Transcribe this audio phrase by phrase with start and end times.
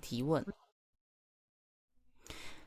[0.00, 0.44] 提问。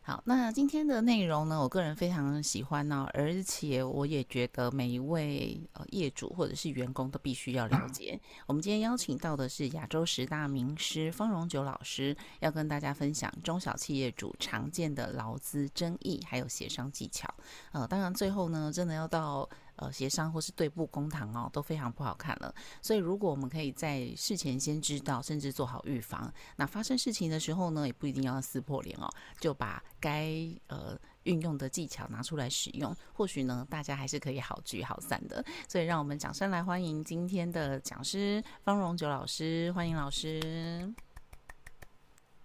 [0.01, 8.17] 好，那今天的内容呢，我个人非常喜欢呢、哦，而且我也觉得每一位呃业主或者是员工都必须要了 解。
[8.45, 17.27] 我们今天邀请到的是亚洲十大名师方荣九老师，要跟大家分享中小企业主常见的劳资争议还有协商技巧。
[17.73, 19.49] 呃，当然最后呢，真的要到。
[19.77, 22.53] 呃，协商或是对簿公堂哦，都非常不好看了。
[22.81, 29.09] 所以，如果我们可以在事前先知道，甚至做好预防，那发生事情的时候呢，也不一定要撕破脸哦，
[29.39, 30.31] 就把该
[30.67, 35.43] 呃运用的技巧拿出来使用，或许呢，大家还是可以好聚好散的。
[35.67, 40.93] 所以，让我们掌声来欢迎今天的讲师方荣九老师，欢迎老师。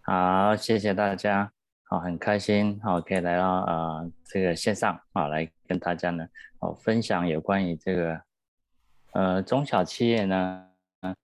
[0.03, 1.62] 好，谢谢大家。
[1.93, 6.27] 好，很开心，好，可以来到呃这个线上，啊，来跟大家呢，
[6.59, 8.23] 好分享有关于这个
[9.13, 10.69] 呃中小企业呢，
[11.03, 11.15] 看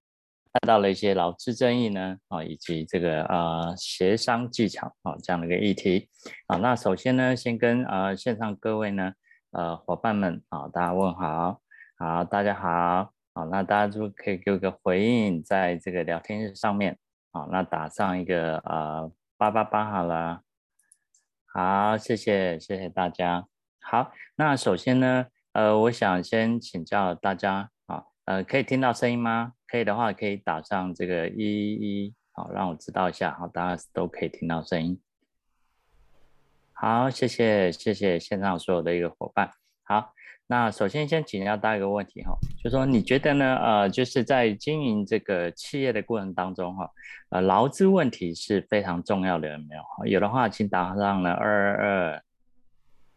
[0.66, 6.10] 到了一些劳资争议呢，啊，以及这个呃协商技巧，啊，这样的一个议题。
[6.48, 9.14] 啊，那首先呢，先跟呃线上各位呢，
[9.52, 11.62] 呃伙伴们，啊，大家问好，
[11.96, 16.98] 好，大家好，好，那大家就可以给我个回应，在这个聊天室上面，
[17.32, 20.42] 好，那打上一个呃八八八好了。
[21.52, 23.46] 好，谢谢，谢谢大家。
[23.80, 29.54] 好，那首先呢，呃，我想先请教大家，啊，呃，可以听到声音吗？
[29.66, 35.00] 可以的话，可以打上这个一一一，好，让我知道一下，好，大家都可以听到声音。
[36.72, 39.50] 好，谢谢，谢谢线上所有的一个伙伴。
[39.82, 40.12] 好。
[40.50, 42.32] 那首先先请教大家一个问题哈，
[42.64, 43.56] 就说你觉得呢？
[43.56, 46.90] 呃，就是在经营这个企业的过程当中哈，
[47.28, 50.06] 呃，劳资问题是非常重要的，有没有？
[50.06, 52.22] 有的话，请打上了二二二。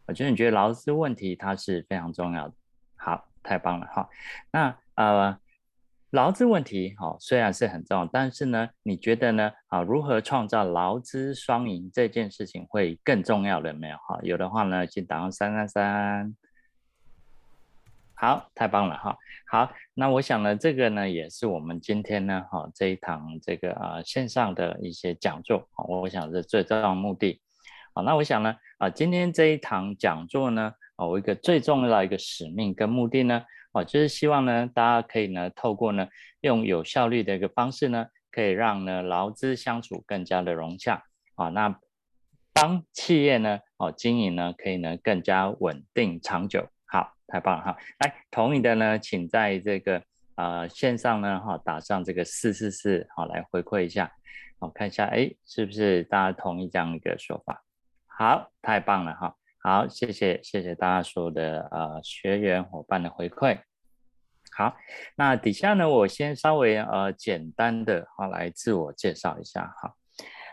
[0.08, 2.54] 我觉得你觉得劳资问题它是非常重要的。
[2.98, 4.09] 好，太棒了哈。
[4.52, 5.38] 那呃，
[6.09, 9.50] 劳资问题哈虽然是很重要，但是呢，你觉得呢？
[9.68, 13.96] 啊，如何创造劳资双赢这件事情会更重要的，没有？
[13.96, 16.36] 哈，有的话呢，请打上三三三。
[18.22, 19.18] 好，太棒了哈！
[19.48, 27.42] 好，那我想呢，这个呢也是我们今天呢，哈这一堂这个啊线上的一些讲座，我想是最重要的目的。
[27.96, 36.08] 好，那我想呢，啊今天这一堂讲座呢，啊我一个最重要的一个使命跟目的呢，啊就是希望呢大家可以呢透过呢
[36.42, 41.02] 用有效率的一个方式呢，可以让呢劳资相处更加的融洽，
[41.34, 41.76] 啊那
[42.54, 46.68] 帮企业呢，哦经营呢可以呢更加稳定长久。
[47.31, 47.78] 太棒了哈！
[48.00, 50.03] 来同意的呢，请在这个
[50.36, 54.12] 呃线上呢哈打上这个四四四，好来回馈一下，
[54.59, 57.64] 我看一下，哎，是不是大家同意这样一个说法？
[58.06, 59.36] 好，太棒了哈！
[59.64, 63.58] 好，谢谢谢谢大家所有的呃学员伙伴的回馈。
[64.53, 64.75] 好，
[65.16, 69.96] 那底下呢，我先稍微呃简单的哈来自我介绍一下哈。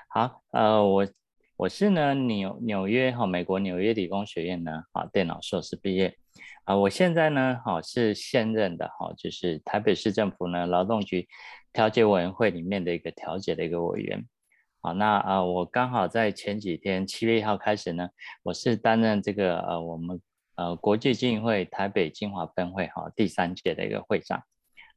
[0.08, 1.08] 好，呃我
[1.56, 6.16] 我是呢纽纽约哈美国纽约理工学院呢啊电脑硕士毕业。
[6.64, 11.26] 啊，我现在呢，好是现任的哈，就是台北市政府呢劳动局
[11.72, 14.26] 调解委员会里面的一个调解的一个委员。
[14.80, 18.08] 好，那啊，我刚好在前几天七月一号开始呢，
[18.42, 20.20] 我是担任这个呃我们
[20.56, 24.42] 呃国际经营会台北精华分会哈第三届的一个会长。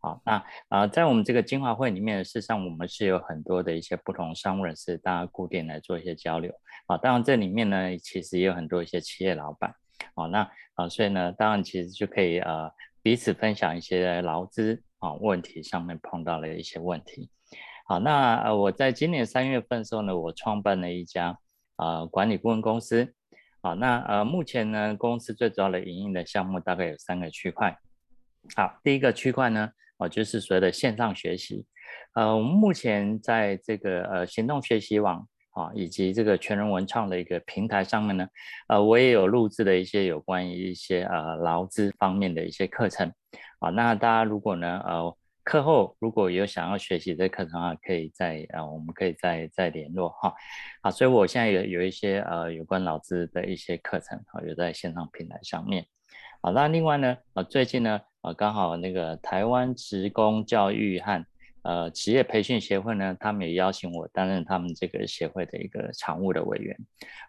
[0.01, 6.51] 好，那啊在我们这个精华会里面，事实上我们是有很多的一些不同商务人士，大家固定来做一些交流。
[6.88, 9.74] 好，当然这里面呢，其实也有很多一些企业老板。
[10.16, 17.29] 好，那啊，所以呢，当然其实就可以呃彼此分享一些劳资啊问题上面碰到了一些问题。
[17.85, 21.38] 好，那呃我在今年三月份的时候呢，我创办了一家
[21.78, 23.13] 呃管理顾问公司。
[23.62, 27.78] 好，那呃目前呢，公司最主要的营运的项目大概有三个区块。
[28.56, 31.66] 好，第一个区块呢，哦就是所谓的线上学习。
[32.13, 35.28] 呃，我们目前在这个呃行动学习网。
[35.51, 38.28] 啊，以及这个全人文创的一个平台上面呢，
[38.67, 43.12] 呃，我也有录制的一些有关于一些呃劳资方面的一些课程，
[43.59, 50.34] 啊，那大家如果呢，呃，课后如果有想要学习这课程的话，可以再呃，我们可以再再联络哈，
[50.81, 55.86] 啊，所以我现在有有一些呃有关劳资的一些课程，啊，有在线上平台上面，
[56.42, 61.25] 好，那另外呢，啊，最近呢，啊，刚好那个台湾职工教育和
[61.63, 66.75] 呃，职业培训协会呢，他们也邀请我担任他们这个协会的一个常务的委员。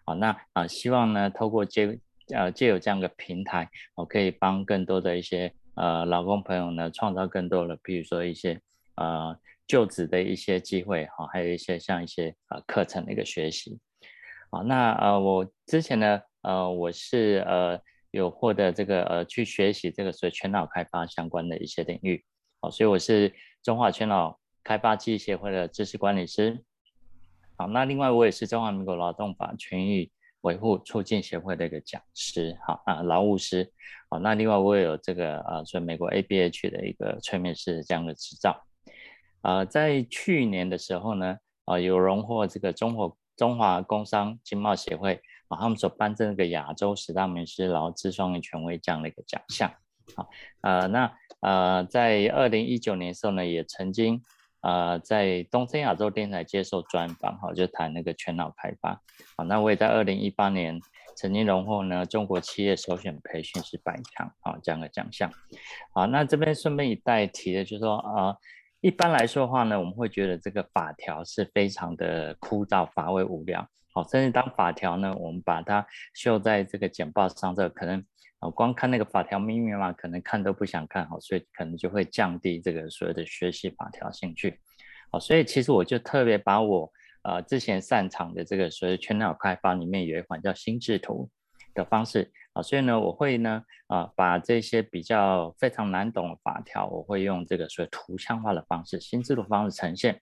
[0.05, 1.99] 好，那啊、希望呢，透过借
[2.33, 8.59] 呃借有这样的平台，我可以帮更多的一些呃劳工朋友呢，创造更多的，比如说一些
[8.95, 9.37] 呃
[9.67, 13.79] 就职的一些机会，好，还有一些像一些呃课程的一个学习。
[14.49, 17.79] 好，那呃我之前呢，呃我是呃
[18.09, 22.25] 有获得这个呃去学习这个所谓全脑开发相关的一些领域。
[22.59, 23.31] 好，所以我是。
[23.63, 26.61] 中华全脑开发暨协会的知识管理师，
[27.55, 30.11] 好，那另外我也是中华民国劳动法权益
[30.41, 33.71] 维护促进协会的一个讲师，好啊，劳务师，
[34.09, 38.61] 好，那另外我也有这个呃，所以美国 ABH 的一个催眠师这样的执照，
[39.43, 49.73] 呃，在去年的时候呢，啊，有荣获这个中华中华工商经贸协会啊，他们所颁证这个亚洲十大名师劳资双赢权威这样的一个奖项，
[50.15, 50.29] 好，
[50.61, 54.21] 呃，那呃，在二零一九年的时候呢，也曾经。
[54.61, 58.93] 呃，在东森亚洲电台接受专访，哈，就谈那个全脑开发，
[59.35, 60.79] 好，那我也在二零一八年
[61.17, 65.29] 曾经荣获呢中国企业首选培训师百强，啊，这样的奖项，
[65.93, 68.37] 好，那这边顺便一带提的就是说，呃，
[68.79, 78.01] 一般来说的话呢，我们会觉得这个法条是非常的枯燥乏味无聊，好，甚至当法条呢，我们把它秀在这个简报上，这可能。
[78.49, 84.59] 光看那个法条密密麻麻，可能看都不想看，好，所以可能就会降低这个所谓的学习法条兴趣，
[85.11, 86.91] 好，所以其实我就特别把我
[87.23, 91.29] 呃之前擅长的这个所谓全脑开发里面有一款叫心智图
[91.73, 100.19] 的方式，啊，所以呢我会呢啊把这些比较非常难懂的法条，我会用这个所谓图像化的方式，心智图方式呈现。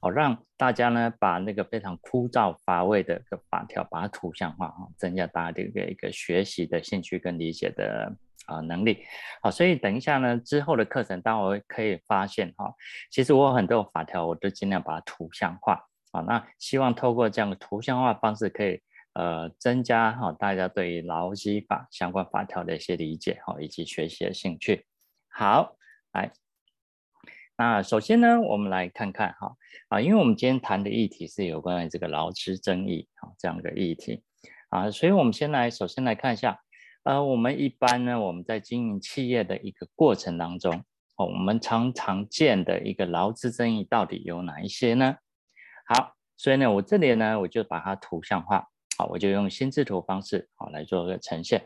[0.00, 8.14] 好，让大家呢把那个非常枯燥乏味的个法条，把它图像化哈，增加大家的一个一个学习的兴趣跟理解的
[8.46, 9.04] 啊能力。
[9.42, 12.72] 好，所以等一下呢之后的课程，大家可以发现哈，
[13.10, 15.82] 其实我很多法条我都尽量把它图像化。
[16.12, 18.80] 好，那希望透过这样的图像化方式，可以
[19.14, 24.86] 呃增加哈大家对于劳基法相关法条的一些理解哈，以及学习的兴趣。
[25.28, 25.76] 好，
[26.12, 26.30] 来。
[27.58, 29.56] 那首先呢，我们来看看哈
[29.88, 34.22] 啊，因为我们今天谈的议题是有关于这个劳资争议啊这样的议题
[34.68, 36.60] 啊，所以我们先来首先来看一下，
[37.04, 40.84] 呃，我们一般呢，我们在经营企业的一个过程当中，
[41.16, 45.16] 哦，我们常常见的一个劳资争议到底有哪一些呢？
[45.86, 48.68] 好，所以呢，我这里呢，我就把它图像化，
[48.98, 51.64] 好，我就用心智图方式好来做个呈现，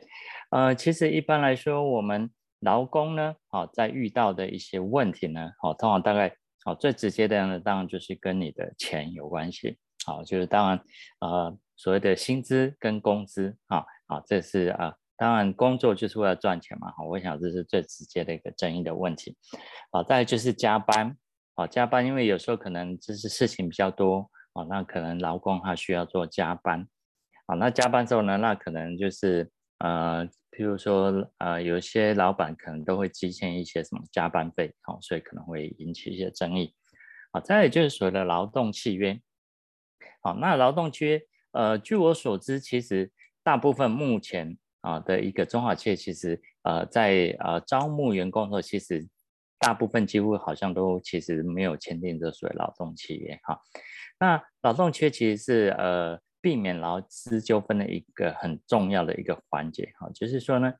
[0.50, 2.30] 呃，其实一般来说我们。
[2.60, 6.34] 劳工呢，好，在遇到的一些问题呢，好，通常大概，
[6.64, 10.80] 好，最直接的呢，当然就是跟你的钱有关系，好，就是当然，
[11.20, 19.36] 呃，所谓的薪资跟工资，啊，好，这是啊，当然工作就是为了赚钱嘛，好，我想这是最直接的一个争议的问题，
[19.90, 21.16] 好，再来就是加班，
[21.54, 26.86] 好，加班，因为有时候可能就是事情比较多，啊，那可能劳工他需要做加班，
[27.46, 30.28] 好，那加班之后呢，那可能就是，呃。
[30.52, 36.74] 譬如说，呃，有些老板可能都会积欠一些什么加班费，好、哦，所以可能会引起一些争议。
[37.32, 39.18] 好，再来就是所谓的劳动契约。
[40.22, 41.22] 好，那劳动契约，
[41.52, 43.10] 呃，据我所知，其实
[43.44, 49.08] 大部分目前啊的一个中小企业，其实呃在呃招募员工的时候，其实
[49.60, 53.38] 大部分几乎好像都其实没有签订这所谓劳动契约。
[53.44, 53.58] 哈，
[54.18, 56.20] 那劳动契约其实是呃。
[56.42, 60.72] 避免劳资纠纷的一个很重要的一个环节，哈，就是说呢，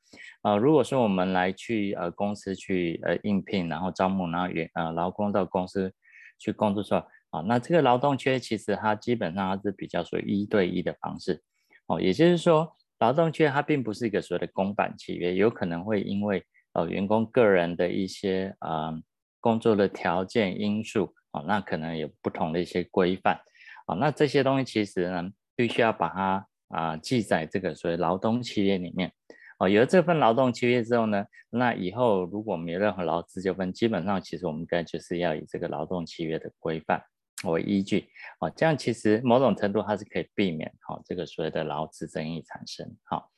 [0.42, 5.92] 呃，如果说我们来去呃公司去呃应聘，然后招募，然后员呃劳工到公司
[6.38, 11.42] 去工作说，啊，那这个劳动契约其实它基本上它是比较属于一对一的方式，
[11.88, 16.42] 哦，也就是说，劳动契约它并不是一个所谓的公版契约，有可能会因为
[16.72, 18.98] 呃员工个人的一些呃
[19.40, 23.38] 工作的条件因素，啊，那可能有不同的一些规范，
[23.84, 25.30] 啊，那这些东西其实呢。
[25.60, 29.12] 必须要把它啊记载这个所谓劳动契约里面。
[29.58, 37.02] 哦，有了这份劳动契约之后呢，那以后如果没有任何劳资纠纷，基本上其实我们应该就是要以这个劳动契约的规范
[37.44, 38.08] 为依据。
[38.38, 43.30] 哦，这样其实某种程度它是可以避免好这个所谓的劳资争议产生好，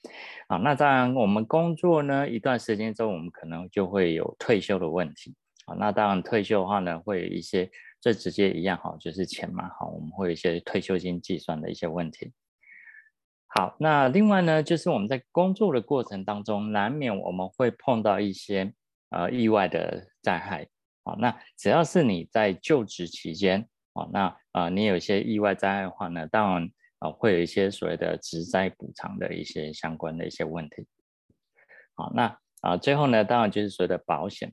[0.48, 5.34] 好，那当然我们工作呢一段时间之后，我们可能就会有退休的问题。
[5.66, 7.68] 啊，那当然退休的话呢，会有一些。
[8.02, 12.32] 最直接一样哈，就是钱嘛，哈，我们会有一些退休金计算的一些问题。
[13.46, 18.74] 好，那另外呢，就是我们在工作的过程当中，难免我们会碰到一些
[19.10, 20.66] 呃意外的灾害。
[21.04, 26.68] 好，那只要是你在就职期间，好，那呃你有一些意外灾害的话呢，当然
[26.98, 30.88] 啊、会有一些所谓的职灾补偿的一些相关的一些问题。
[31.94, 34.52] 好，那啊、最后呢，当然就是所谓的保险。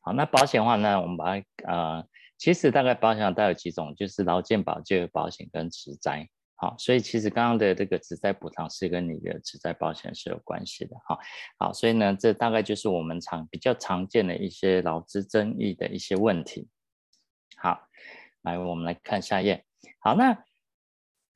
[0.00, 2.08] 好，那保险的话呢，我们把它呃。
[2.40, 6.26] 其实大概保险带有几种，就是劳健保、就业保险跟职灾。
[6.56, 10.96] 好，所以其实刚刚的这个职灾补偿是跟你的职灾保险是有关系的。
[11.04, 11.18] 好，
[11.58, 16.66] 好，所以呢，这大概就是我们常比较常见的一些劳资争议的一些问题。
[17.58, 17.86] 好，
[18.40, 19.66] 来我们来看下一页。
[19.98, 20.42] 好，那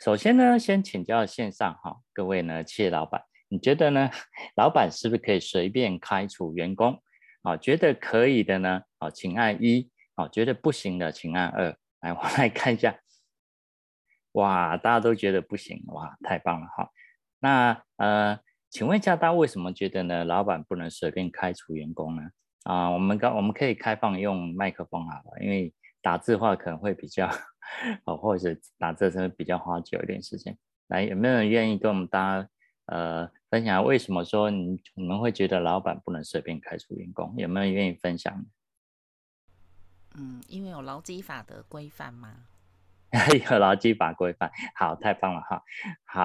[0.02, 4.10] 首先呢，先请教线上哈，各位呢企业老板，你觉得呢，
[4.56, 7.02] 老板是不是可以随便开除员工？
[7.42, 9.90] 啊，觉得可以的呢，好，请按一。
[10.16, 11.76] 好，觉得不行的，请按二。
[12.00, 12.98] 来，我来看一下。
[14.32, 16.90] 哇，大家都觉得不行，哇，太棒了哈。
[17.40, 18.38] 那呃，
[18.70, 20.24] 请问一下，大家为什么觉得呢？
[20.24, 22.22] 老板不能随便开除员工呢？
[22.64, 27.28] 啊，我们刚我们可以开放用麦克风好了，因为打字话可能会比较，
[28.04, 30.56] 哦，或者打字的时候比较花久一点时间。
[30.88, 32.48] 来，有没有人愿意跟我们大家
[32.86, 37.34] 呃分享为什么说你你们会觉得老板不能随便开除员工？
[37.36, 38.44] 有没有人愿意分享？
[40.16, 42.34] 嗯，因为有劳基法的规范嘛？
[43.50, 45.62] 有劳基法规范，好，太棒了哈，
[46.04, 46.22] 好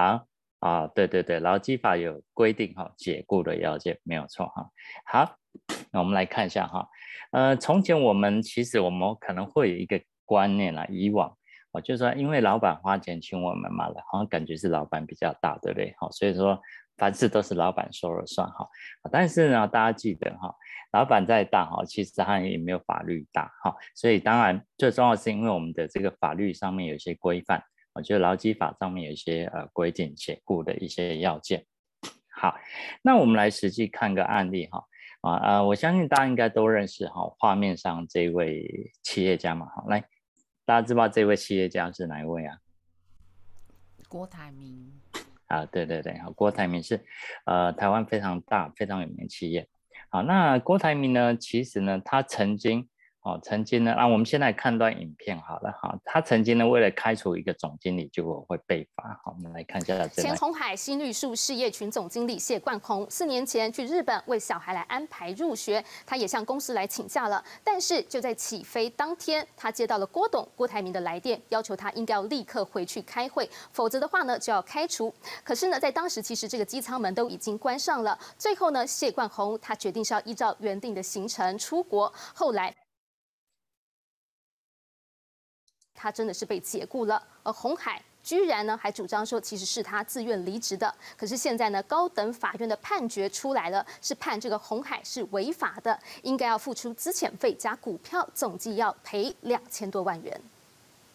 [0.59, 4.69] 啊、哦，对对对，劳基法有规定哈，解雇的要件没有错哈。
[5.05, 5.37] 好，
[5.91, 6.89] 那我们来看一下哈，
[7.31, 11.37] 呃，从前我们其实我们可能会有一个观念啦，以往
[11.71, 15.95] 我就说，因为老板花钱请我们嘛，好像感觉是老板比较大，对不对？
[15.99, 16.59] 好，所以说
[16.99, 18.67] 凡事都是老板说了算哈。
[19.11, 20.53] 但是呢，大家记得哈。
[20.91, 27.63] 老板再大哈，其实他也没有法律大哈，所以当然最重要是因为我们的这个法律上面有一些规范，
[27.93, 31.63] 我觉得劳基法上面有一些呃规定解雇的一些要件。
[32.33, 32.55] 好，
[33.03, 34.83] 那我们来实际看个案例哈
[35.21, 40.03] 啊呃，我相信大家应该都认识哈，画面上这位企业家嘛哈，来，
[40.65, 42.57] 大家知道这位企业家是哪一位啊？
[44.07, 44.91] 郭台铭。
[45.49, 47.05] 啊，对对对，郭台铭是
[47.45, 49.67] 呃台湾非常大非常有名的企业。
[50.09, 51.35] 好，那郭台铭呢？
[51.35, 52.88] 其实呢，他曾经。
[53.21, 55.93] 哦，曾经呢，那、啊、我们现在看段影片好了哈。
[56.05, 59.19] 他曾经呢，为了开除一个总经理，就会被罚。
[59.25, 60.21] 好，我们来看一下这。
[60.21, 67.43] 前鸿海新绿树事业群总经理谢冠宏，四年前去日本为小孩来安排入学，他也向公司来请假了。
[67.61, 75.13] 但是就在起飞当天，他接到了郭董郭台铭的来电，要求他应该要立刻回去开会，否则的话呢就要开除。
[75.43, 78.17] 可是呢，在当时其实这个机舱门都已经关上了。
[78.37, 82.11] 最后呢，谢冠宏他决定是要依照原定的行程出国。
[82.33, 82.73] 后来。
[86.01, 90.93] 他真的是被解雇了，而红海居然呢还主张说其实是他自愿离职的。
[91.17, 100.39] 可是现在呢，高等法院的判决出来了，是判这个红海是违法的，应该要付出资遣费加股票，总计要赔两千多万元。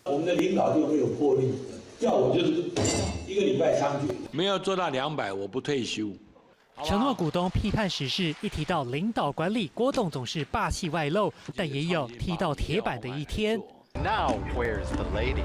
[0.05, 1.55] 我们的领导就没有魄力，
[1.99, 2.53] 叫我就是
[3.27, 6.11] 一个礼拜上去，没有做到两百，我不退休。
[6.85, 13.59] 承诺股东批判时事，一提到领导管理，郭董总是霸气外露，但也有踢到铁板的一天。
[14.03, 15.45] Now, where's the lady?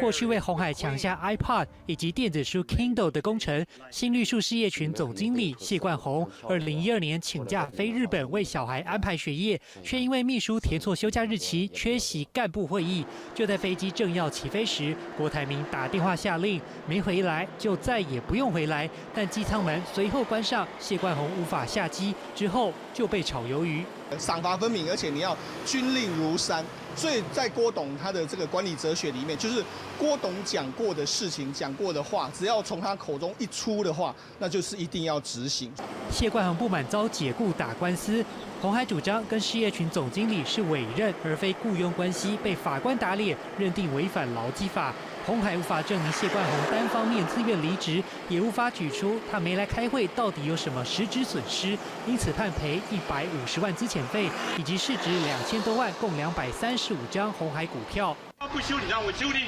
[0.00, 13.04] 过去为红海抢下 iPod 以及电子书 Kindle 的工程，新绿树事业群总经理谢冠宏，二零一二年请假飞日本为小孩安排学业，却因为秘书填错休假日期，缺席干部会议。
[13.34, 16.58] 就在飞机正要起飞时，郭台铭打电话下令，
[16.88, 18.88] 没回来就再也不用回来。
[19.12, 23.84] 但机舱门随后关上，谢冠宏无法下机，之后就被炒鱿鱼。
[24.18, 26.64] 赏罚分明，而且你要军令如山。
[26.94, 29.64] 所以在郭董他的这个管理哲学里面，就是
[29.98, 35.72] 郭董讲过的事情、讲过的话，只要从他口中一出的话，那就是一定要执行。
[36.10, 38.22] 谢冠宏不满遭解雇打官司，
[38.60, 44.92] 红海主张跟事业群总经理是委任而非雇佣关系，被法官打脸，认定违反劳基法。
[45.24, 58.16] 鸿海无法证明谢冠宏单方面自愿离职，也无法举出他没来开会到底有什么实质损失，因此判赔一百五十万资遣费，以及市值两千多万共两百三十五张红海股票。
[58.38, 59.44] 他不修理，让我修理。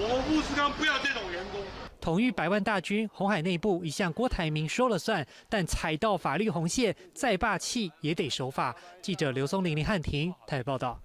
[0.00, 1.60] 我们富士康不要这种员工。
[2.00, 8.74] 统御百万大军，红海内部一向郭台铭说了算，但踩到法律红线，再霸气也得守法。
[9.02, 11.00] 记者刘松林、林汉庭台北报道。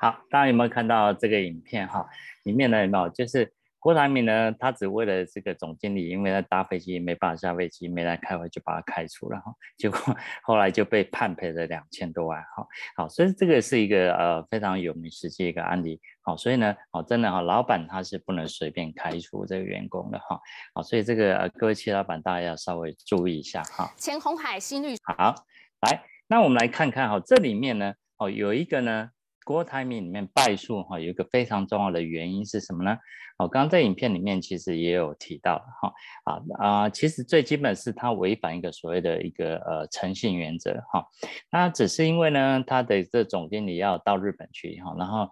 [0.00, 2.08] 好，大家有没有看到这个影片哈？
[2.44, 3.06] 里面呢有没有？
[3.10, 9.52] 就是郭台铭呢，他只为了这个总经理，因为他搭飞机没办法下飞机，没来开会就把他开除了哈。
[9.76, 9.98] 结果
[10.42, 12.66] 后来就被判赔了两千多万哈。
[12.96, 16.00] 好，所以这个是一个呃非常有名实际一个案例。
[16.22, 20.40] 好，所以呢，好真的哈，老板他是不能随便开除这个员工的哈。
[20.72, 23.92] 好，所以这个呃各位企业老板大家要稍微注意一下哈。
[23.98, 24.96] 钱红海新律。
[25.02, 25.34] 好，
[25.82, 29.10] 来，那我们来看看哈，这里面呢，哦有一个呢。
[29.50, 32.96] 郭台铭里面败诉哈，有一个非常重要的原因是什么呢？
[33.36, 35.92] 我刚刚在影片里面其实也有提到哈
[36.22, 41.04] 啊啊，其实最基本是他违反一个所谓的一个呃诚信原则哈。
[41.50, 45.28] 那只是因为呢，他的这总经理要到日本去哈，然后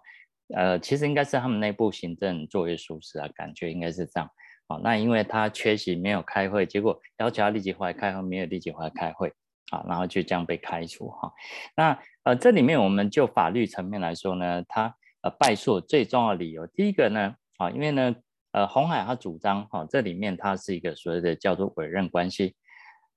[0.53, 4.29] 呃其实应该是他们内部行政作业疏失啊，感觉应该是这样。
[4.67, 9.31] 好，那因为他缺席没有开会，结果要求他立即回来开会，没有立即回来开会。
[9.71, 11.31] 啊，然后就这样被开除哈。
[11.75, 18.15] 那呃，这里面我们就法律层面来说呢，他呃败诉最重要的理由，第一个呢，啊，因为呢，
[18.51, 22.55] 呃，红海他主张哈，这里面它是一个所谓的叫做委任关系，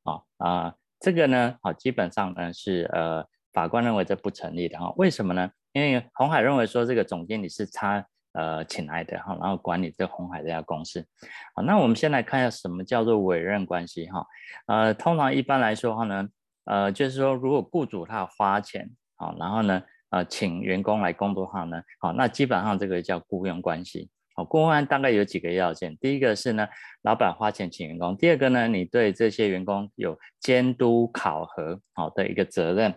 [0.03, 4.93] 啊啊，这个呢，啊，基本上呢是呃法官认为这不成立的哈。
[4.97, 5.51] 为什么呢？
[5.73, 11.07] 因为红海认为说这个总经理是他呃请来的哈，然后管理这红海这家公司。
[11.55, 14.27] 好，那我们先来看一下什么叫做委任关系哈。
[14.67, 16.29] 呃，通常一般来说的话呢，
[16.65, 24.11] 呃，就是说如果雇主他花钱，好，然后呢，呃，请员工来工作的话呢，好，那基本上这个叫雇佣关系。
[24.35, 26.67] 好，雇佣大概有几个要件，第一个是呢，
[27.03, 32.95] 老板花钱请员工；第二个呢，你对这些员工有监督考核好的一个责任。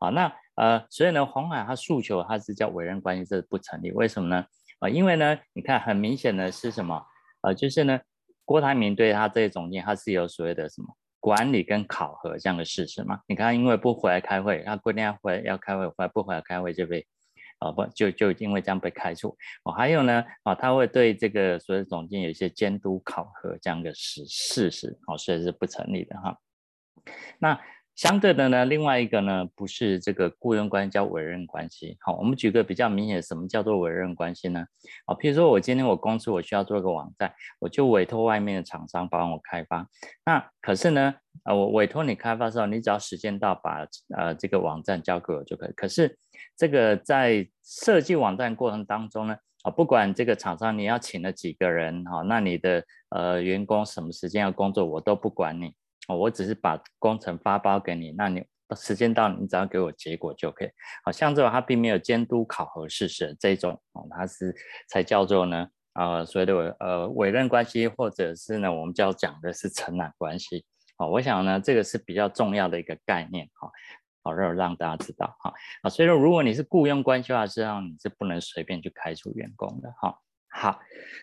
[0.00, 3.92] 好，那呃，所以呢，鸿海他诉求他是叫委任关系，这是不成立。
[3.92, 4.44] 为什么呢？
[4.80, 7.06] 啊，因为呢，你看很明显的是什么？
[7.42, 8.00] 呃，就是呢，
[8.44, 13.20] 郭台铭对他这些总监，他是有所谓的什么管理跟考核这样的事实嘛？
[13.28, 17.06] 你看，因为不回来开会，他规定要回要开会，回来不回来开会就被。
[17.60, 19.28] 哦不就就因为这样被开除
[19.62, 26.36] 哦，还有呢啊，他会对这个所有总监有一些监督考核这样的事事实哦，所以是不成立的哈。
[27.38, 27.60] 那
[27.94, 31.96] 相对的呢，另外一个呢，不是这个雇佣关系叫委任关系。
[32.00, 34.64] 好，我们举个比较明显，什么叫做委任关系呢？
[35.04, 39.86] 啊，譬如说我今天我公司我需要做一个网站，我就委托外面的厂商帮我开发。
[40.24, 45.72] 那可是呢，啊，我委托你开发的时候，你只要时间到把呃这个网站交给我就可以。
[45.72, 46.18] 可是
[46.56, 55.74] 这个在设计网站过程当中呢，啊，不管这个厂商你要请了几个人，哈，那你的呃员工什么时间要工作，我都不管你。
[56.08, 58.44] 哦，我只是把工程发包给你，那你
[58.76, 60.70] 时间到，你只要给我结果就可以。
[61.04, 64.54] 好像这种他并没有监督考核事实这种，哦，他是
[64.88, 70.64] 才叫做呢，呃，所谓的呃委任关系，或者是呢，我们就要讲的是承揽关系。
[70.96, 73.70] 好，我想呢，这个是比较重要的一个概念，哈，
[74.24, 80.18] 好让让大家知道，哈，啊，所以说如果你是雇佣关系的话，实际上你是不能随便去开除员工的，哈。
[80.54, 80.80] 好，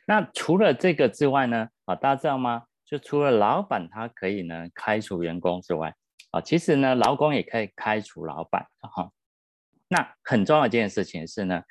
[0.07, 2.63] 那除了这个之外呢，啊，大家知道吗？
[2.89, 5.93] 就除了老板他可以呢开除员工之外，
[6.31, 9.11] 啊，其实呢劳工也可以开除老板哈。
[9.89, 11.61] 那很重要一件事情是呢，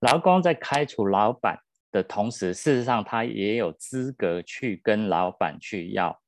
[0.00, 1.58] 劳工在开除老板
[1.90, 6.18] 的同时，事实上他也有资格去跟老板去要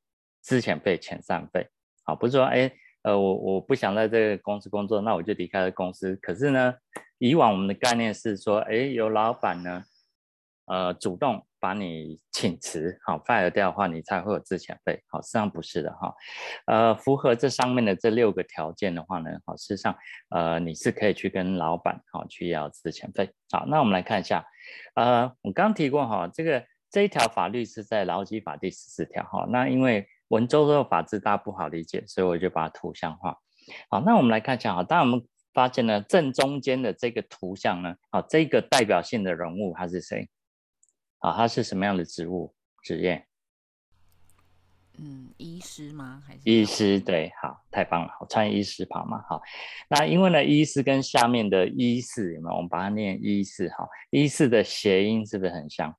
[0.43, 1.69] 资遣费、遣散费。
[2.05, 2.71] 啊，不是说哎，
[3.03, 6.15] 呃，我我不想在这个公司工作，那我就离开了公司。
[6.17, 6.75] 可是呢，
[7.17, 9.83] 以往我们的概念是说，哎，有老板呢，
[10.67, 11.47] 呃，主动。
[11.61, 15.03] 把你请辞，好 fire 掉的话，你才会有资遣费。
[15.09, 16.15] 好，实际上不是的哈。
[16.67, 19.97] 呃，符合这上面的这六个条件的话呢，好，事实上，
[20.29, 23.33] 呃，你是可以去跟老板好去要资遣费。
[23.51, 24.45] 好，那我们来看一下，
[24.95, 29.47] 呃，我刚提过哈，这个这一条法律是在劳基法第十四条哈。
[29.49, 33.39] 那因为文绉绉的法制大家不好理解，所以我就把它图像化。
[33.89, 40.29] 好，那我们来看一下哈，当然我们发现呢，正中间的这个图像呢，好，这个代表性的人物他是谁？
[41.25, 43.27] 啊，他是什么样的职务职业？
[44.99, 46.23] 嗯，医师吗？
[46.27, 47.01] 还是医师？
[47.01, 49.41] 对，好，太棒了，我穿医师袍嘛，好。
[49.89, 52.57] 那因为呢，医师跟下面的医师有没有？
[52.57, 55.97] 我们把它念医师，好，医师的谐音是不是很像？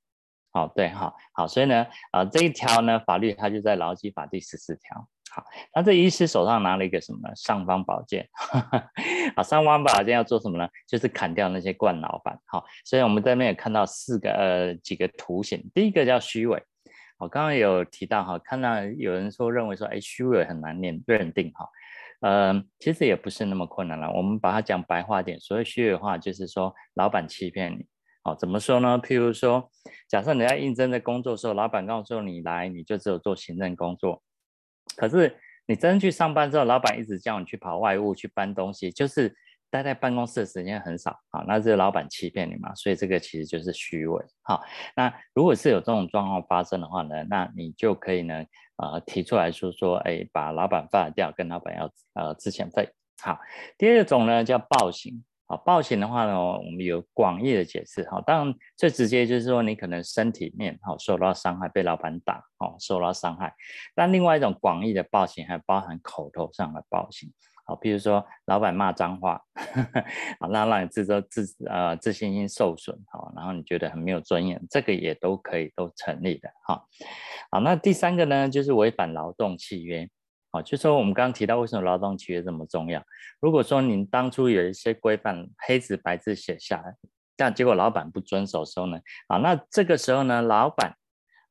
[0.52, 5.10] 好，对，好，好，所以呢，啊，这一条呢法律它就在劳基法第十四条。
[5.36, 5.44] 好，
[5.76, 7.30] 那这医师手上拿了一个什么？
[7.36, 8.26] 尚方宝剑。
[9.36, 10.66] 好，尚方宝剑要做什么呢？
[10.88, 12.40] 就是砍掉那些惯老板。
[12.46, 15.70] 好，所以我们这边也看到四个呃几个图形。
[15.74, 16.64] 第一个叫虚伪。
[17.18, 21.68] 我刚刚有提到哈，看到有人说认为说，哎，虚伪很难念认定哈。
[22.22, 24.10] 呃，其实也不是那么困难了。
[24.14, 27.86] 我们把它讲白话点，所谓虚伪话，就是说老板欺骗你。
[28.24, 28.98] 好，怎么说呢？
[28.98, 29.70] 譬如说，
[30.08, 34.24] 假设你在应征的工作时候，老板告诉你来，你就只有做行政工作。
[34.96, 35.36] 可是
[35.68, 39.36] 你真去上班之后，老板一直叫你去跑外务去搬东西，就是
[39.70, 44.26] 待在办公室的时间很少啊，那这个老板欺骗你嘛，所以这个其实就是虚伪。
[44.44, 44.62] 好，
[44.96, 48.46] 那如果是有这种状况发生的话呢，那你就可以呢，
[48.78, 52.90] 呃，提出来说说，哎，把老板 fire 掉，跟老板要呃资遣费。
[53.22, 53.40] 好，
[53.78, 55.24] 第二种呢叫暴行。
[55.48, 58.08] 好，暴行的话呢，我们有广义的解释。
[58.10, 63.54] 好，当然最直接就是说你可能身体面好受到伤害，被老板打，好受到伤害。
[63.94, 67.32] 但另外一种广义的暴行还包含口头上的暴行。
[67.68, 69.42] 好，比如说老板骂脏话，
[70.40, 76.50] 好，那让你自尊自呃自信心受损，好，然后你觉得很没有尊严，这个也都可以都成立的。
[76.68, 76.84] 哈，
[77.52, 80.10] 好，那第三个呢，就是违反劳动契约。
[80.56, 83.04] 啊，就说我们刚刚提到为什么劳动契约这么重要？
[83.42, 86.96] 如果说您当初有一些规范黑纸白字写下来，
[87.36, 90.96] 但结果老板不遵守的时候呢，啊，那这个时候呢，老板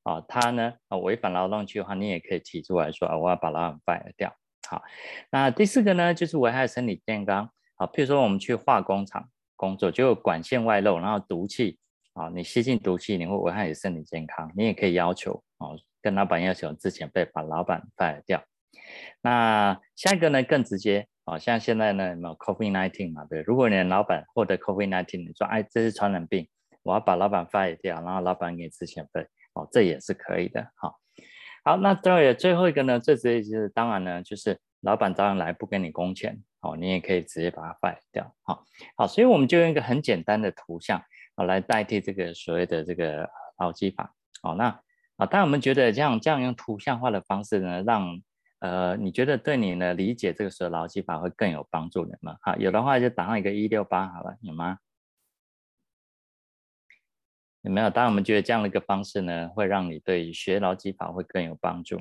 [0.05, 4.35] 啊，他呢啊违反劳动契约的话，你也可以提出来说啊，我要把老板 fire 掉。
[4.67, 4.83] 好，
[5.31, 7.51] 那第四个呢，就是危害身体健康。
[7.77, 11.79] 啊，譬如说我们去化工厂工作，就管线外漏，然后毒气
[12.15, 15.69] 啊，你吸进毒气，你会危害你身体健康，你也可以要求啊，
[16.01, 18.43] 跟老板要求之前被把老板 fire 掉。
[19.21, 23.25] 那下一个呢，更直接啊，像现在呢，有没有 COVID-19 嘛？
[23.25, 26.49] 对，如果你的老板获得 COVID-19，你说哎，这是传染病，
[26.83, 30.95] 我要把老板 fire 掉，然后老板给你资遣费，哦，这也是可以的，哈。
[31.65, 38.63] 好，那对最后一个呢，最直接就是当然呢，就是老板早上来不给你工钱，哦，你也可以直接把它 fire 掉，好，
[38.97, 41.03] 好，所以我们就用一个很简单的图像
[41.37, 43.27] 啊来代替这个所谓的这个
[43.59, 44.67] 劳基法，哦，那
[45.17, 48.21] 啊，当然我们觉得这样这样用图像化的方式呢，让
[48.65, 52.39] 呃你觉得对你的理解这个时候劳基法会更有帮助的吗？
[52.41, 54.79] 好，有的话就打上一个一六八好了，有吗？
[57.61, 57.91] 有没有？
[57.91, 62.01] 当然，我们觉得这样的一个方式呢，会让你对学劳基法会更有帮助。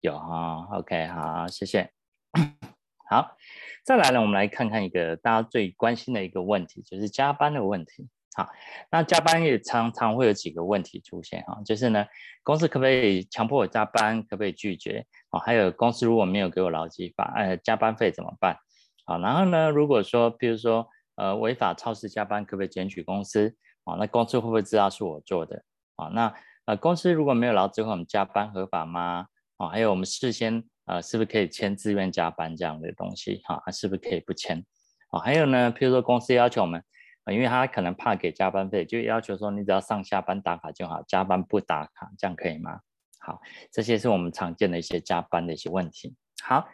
[0.00, 1.92] 有哈，OK，好，谢谢。
[3.10, 3.36] 好，
[3.84, 8.08] 再来呢，我们来看看一个大家最关心的一个问题，就是加班的问题。
[8.36, 8.48] 好，
[8.90, 12.06] 那加班也常常会有几个问题出现哈，就是呢，
[12.44, 14.22] 公司可不可以强迫我加班？
[14.22, 15.04] 可不可以拒绝？
[15.30, 18.56] 啊，还有公司如果没有给我劳基法，呃，加班费怎么办？
[19.04, 23.56] 好，然后呢，如果说，比如说，呃，违法超时加班，可不可以检举公司？
[23.84, 25.64] 啊，那公司会不会知道是我做的？
[25.96, 26.32] 啊，那
[26.66, 29.26] 呃，公司如果没有劳资会，我们加班合法吗？
[29.56, 33.40] 啊，还有我们事先呃，是不是可以签自愿加班这样的东西？
[33.44, 34.64] 哈，是不是可以不签？
[35.10, 36.84] 啊，还有呢，譬如说公司要求我们，
[37.30, 42.80] 因为他可能怕给加班费，就要求说你只要上下班打卡就好，加班不打卡，这样可以吗？
[43.20, 46.16] 好，这些是我们常见的一些加班的一些问题。
[46.42, 46.68] 好，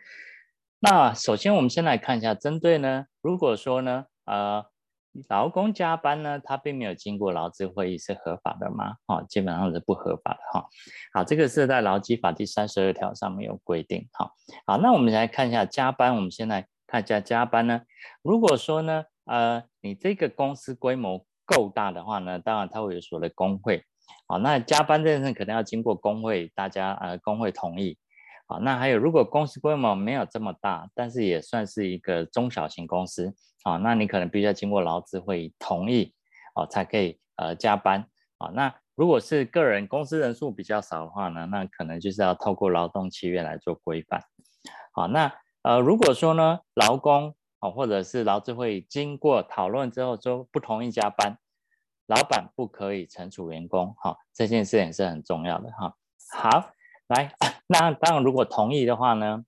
[0.81, 4.67] 那首先我们先来看一下，针对呢，如果说呢，呃。
[5.29, 8.97] 劳工加班呢，他并没有经过劳资会议是合法的吗？
[9.07, 10.67] 哦，基本上是不合法的哈。
[11.12, 14.09] 好，这个是在劳基法第三十二条上面有规定。
[14.11, 14.33] 好，
[14.67, 16.17] 好，那我们来看一下加班。
[16.17, 17.83] 我们先来看一下加班呢。
[18.23, 23.84] 如果说呢，呃，你这个公司规模够大的话呢，当然它会有所的工会。
[24.28, 27.98] 好，那加班这件事可能要经过工会，大家呃工会同意。
[28.46, 36.12] 好，那还有，如果公司规模没有这么大，但是也算是一个中小型公司，啊，那你可能必须要经过劳资会同意，
[36.54, 38.06] 哦，才可以呃加班，
[38.37, 44.22] 啊，那如果是个人公司人数比较少的话呢，那可能就是要透过劳动契约来做规范，
[44.92, 45.32] 好，那
[45.62, 47.34] 呃如果说呢劳工
[47.70, 51.38] 或者是劳资会议经过讨论之后说不同意加班，
[52.07, 55.96] 老板不可以惩处员工，哈，这件事也是很重要的哈，
[56.33, 56.70] 好。
[57.09, 57.35] 来，
[57.66, 59.44] 那当然，如果同意的话呢，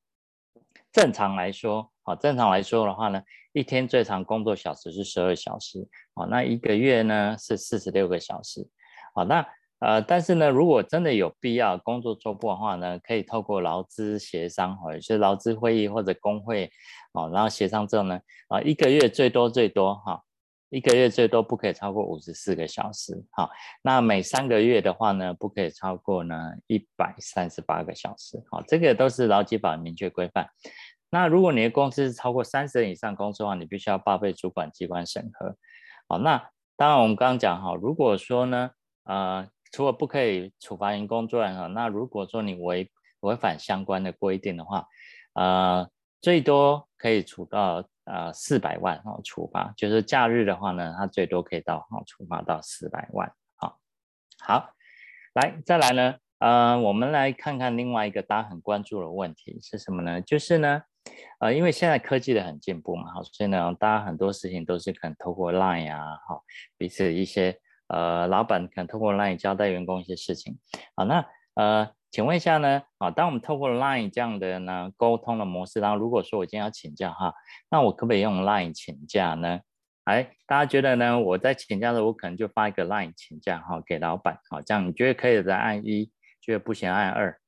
[0.93, 3.23] 正常来说，啊，正常来说的话呢，
[3.55, 8.69] 一天最长工作小时是十二小时，啊，那一个月呢是四十六个小时，
[9.15, 9.49] 啊，那
[9.81, 16.71] 呃，但是呢，如果真的有必要工作做不的话呢，可以透过劳资协商，或者是劳资会议或者工会，
[17.13, 20.23] 啊，然后协商之后呢，啊，一个月最多最多哈。
[20.69, 23.49] 一个月最多不可以超过五十四个小时，好，
[23.83, 26.37] 那每三个月的话呢，不可以超过呢
[26.67, 30.49] 一百三十八个小时，好，这个都是劳基法明确规范。
[31.09, 35.57] 那如果你的公司是超过三十人以上公司的话，你必须要报备主管机关审核，
[36.09, 38.71] 好，那当然我们刚刚讲哈，如果说呢，
[39.05, 44.87] 呃，除了不可以处罚员工之外哈，那如果说你违违反相关的规定的话，
[45.35, 45.89] 呃，
[46.21, 47.85] 最多可以处到。
[48.09, 53.29] 呃，四百万哦，处罚就是假日的话呢，它最多可以到哦，处罚到四百万。
[53.57, 53.81] 好，
[54.39, 54.71] 好，
[55.35, 60.21] 来再来呢，呃，我们来看看另外一个大家很关注的问题是什么呢？
[60.21, 60.83] 就是呢，
[61.41, 66.45] 呃，因为现在科技的很进步嘛，好，所以呢，大家很多事情都是可能透过 Line 啊，好，
[66.79, 70.59] 彼此一些呃，老板可能透过 Line 交代员工一些事情，
[70.95, 71.91] 好，那呃。
[72.13, 77.35] 请问一下呢，啊，当我们透过 Line 这样的呢沟通的模式，然后如果说我今天要请假哈，
[77.69, 79.61] 那我可不可以用 Line 请假呢？
[80.05, 81.21] 哎，大家觉得呢？
[81.21, 87.39] 我在请假的时候，我可能就发一个 Line 请假哈给老板，好，这样你觉得可以的按一，觉得不行按二。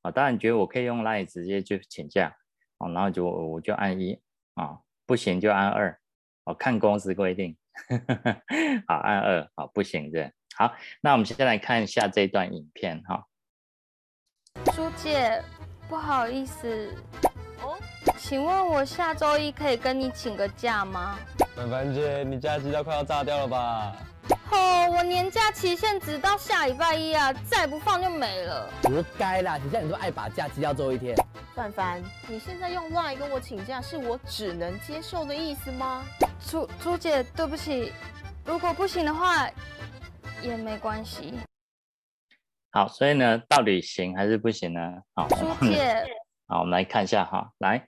[0.00, 2.34] 啊，当然你觉得我可以用 Line 直接就请假，
[2.78, 4.18] 哦，然后就我就按一
[4.54, 6.00] 啊，不行就按二，
[6.44, 7.54] 哦，看公司规定，
[8.86, 10.30] 好按二，好不行的。
[10.56, 13.26] 好，那我们先来看一下这段影片哈。
[14.74, 15.42] 朱姐，
[15.88, 16.92] 不好意思，
[17.62, 17.78] 哦，
[18.18, 21.18] 请问我下周一可以跟你请个假吗？
[21.56, 23.96] 凡凡姐，你假期都快要炸掉了吧？
[24.50, 28.68] 哦，我年假期限只到下礼拜一啊，再不放就没了。
[28.82, 31.14] 活该啦，谁叫你都爱把假期要做一天。
[31.54, 36.04] 范凡，你现在用 LINE 跟我请假，是我只能接受的意思吗？
[36.46, 37.92] 朱朱姐，对不起，
[38.44, 39.48] 如果不行的话。
[40.42, 41.34] 也没关系。
[42.70, 44.80] 好，所以呢，到底行还是不行呢？
[45.14, 46.02] 好，朱姐，
[46.48, 47.86] 好，我们来看一下哈，来，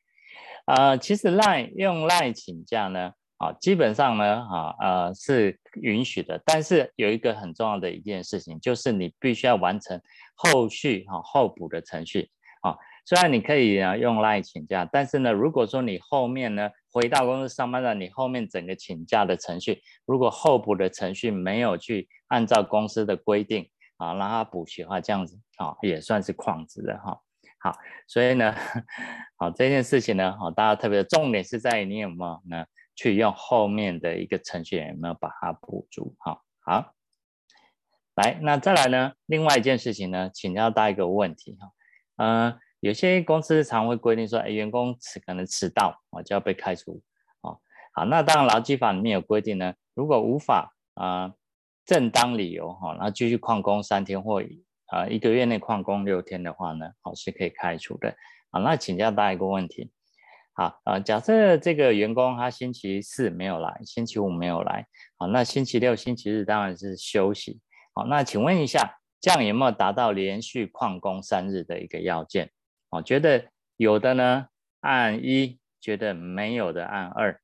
[0.66, 10.00] 呃，其实 LINE 用 LINE 请假呢，啊，基本上呢，哈，呃，是允许的，但是有一个很重要的一件事情，就是你必须要完成
[10.36, 12.78] 后续哈后补的程序啊。
[13.04, 27.20] 虽然你可以啊用 LINE 请假，但是呢，如果说你后面呢回到公司上班了，你后面整个请假的程序，如果候补的程序没有去按照公司的规定啊让他补齐的话，这样子啊也算是旷职的哈。
[27.58, 27.76] 好，
[28.06, 28.54] 所以呢，
[29.36, 32.64] 好这件事情呢，好大家特别重点是在于你有没有呢
[33.02, 36.40] 去用后面的一个程序有没有把它补足哈。
[36.60, 36.94] 好，
[38.14, 41.72] 来那再来呢，另外一件事情呢，请教大家一个问题哈，
[42.16, 42.58] 嗯。
[42.82, 47.00] 有些公司常会规定说，哎，员工迟可能迟到啊，就要被开除
[47.42, 47.54] 啊。
[47.92, 51.32] 好，那当然劳基法里面有规定呢，如果无法啊、
[51.86, 54.42] 正当理由哈，然后继续旷工三天或
[54.86, 58.16] 啊、一个月内旷工六天的话呢，好是可以开除的。
[58.50, 59.92] 好，那请教大家一个问题，
[60.54, 64.86] 好啊、呃，假设这个员工他星期四没有来，星期五没有来，
[65.16, 67.60] 好，那星期六、星期日当然是休息。
[67.94, 72.50] 好，那请问一下，这样有没有达到连续旷工三日的一个要件？
[72.90, 74.46] 哦觉得有的呢，
[74.80, 77.40] 按一；觉得没有的按二。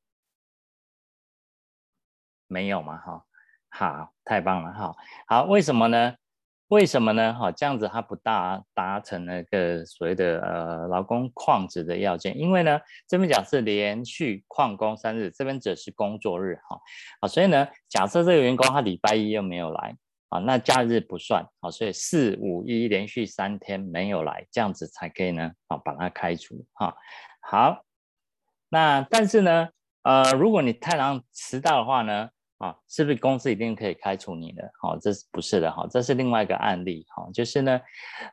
[2.46, 2.96] 没有嘛？
[2.98, 3.24] 哈，
[3.70, 6.14] 好，太棒了，哈，好，为什么呢？
[6.68, 7.34] 为什么呢？
[7.34, 16.80] 哈，这样子它不达达成那个所谓的呃劳工旷职的要件，因为呢，这边讲是连续旷工三日，这边只是工作日，哈，
[17.20, 19.96] 啊，所以呢，假设这个员工他礼拜一又没有来。
[20.30, 26.94] 啊，那假日不算，好，所以四五一连续三天没有来，这样子才可以呢，啊，把它开除，哈，
[27.40, 27.82] 好，
[28.68, 29.70] 那但是呢，
[30.02, 32.28] 呃，如果你太常迟到的话呢，
[32.58, 34.70] 啊，是不是公司一定可以开除你的？
[34.80, 35.70] 好，这是不是的？
[35.70, 37.80] 哈，这是另外一个案例，哈，就是呢，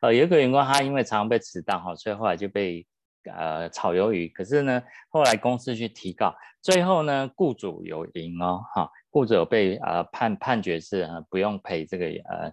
[0.01, 2.85] 呃，有一个员工他因为常常被迟到，哈，所以后来就被
[3.33, 8.89] 呃炒鱿鱼，可是呢，后来公司去提告，最后呢，雇主有赢哦，哈。
[9.11, 12.51] 雇主有被呃判判决是不用赔这个呃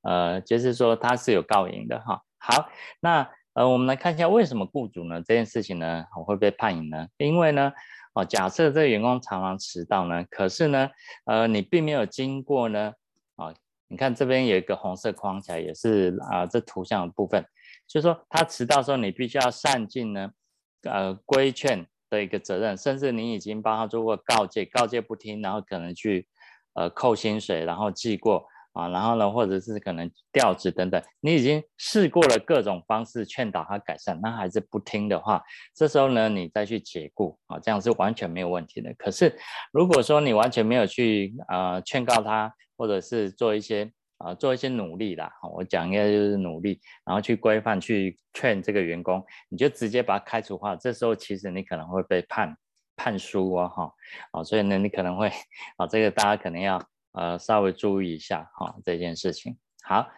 [0.00, 2.22] 呃，就是说他是有告赢的哈。
[2.38, 2.70] 好，
[3.00, 7.06] 那呃我们来看一下为什么雇主呢这件事情呢会被判赢呢？
[7.18, 7.70] 因为呢
[8.24, 10.88] 假设这个员工常常迟到呢，可是呢
[11.24, 12.92] 呃你并没有经过呢
[13.36, 13.52] 啊、
[13.88, 17.44] 你看这边有一个红色框起来也是啊、这图像的部分，
[17.86, 20.30] 就是说他迟到时候你必须要善尽呢
[20.82, 21.86] 呃规劝。
[22.10, 26.26] 的一个责任，甚至你已经帮他做过告诫，告诫不听，然后可能去
[26.74, 35.42] 呃扣薪水，然后记过啊，然后呢，或者是可能调职等等，你已经试过了各种方式劝导他改善，那还是不听的话，
[35.74, 38.94] 这时候呢，你再去解雇啊，这样是完全没有问题的。
[38.98, 39.36] 可是
[39.72, 43.92] 如果说你完全没有去呃劝告他，或者是做一些。
[44.22, 52.54] 啊，做一些努力啦，我讲应该就是努力，然后去规范、去劝这个员工，你就直接把他开除化，这时候其实你可能会被判
[52.96, 53.90] 判输哦，哈，
[54.32, 55.32] 啊，所以呢，你可能会
[55.78, 56.78] 啊，这个大家可能要
[57.12, 59.58] 呃稍微注意一下哈，这件事情。
[59.82, 60.08] 好，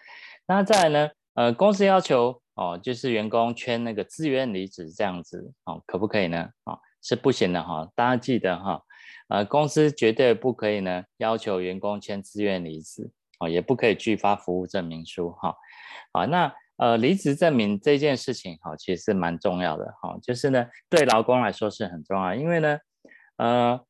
[0.46, 6.50] 那再来呢，呃，公司要求哦，就是员工签那个自愿离职这样子，哦，可不可以呢？
[6.64, 8.82] 啊，是不行的哈，大家记得哈，
[9.28, 13.48] 呃，公司绝对不可以呢要求员工签自愿离职哦。
[13.48, 15.56] 也不可以拒发服务证明书，哈，
[16.12, 22.78] 好，那呃离职证明这件事情，哈，其实是蛮重要的，哈，就是呢对劳工来说是很重要，因为呢，
[23.36, 23.80] 呃，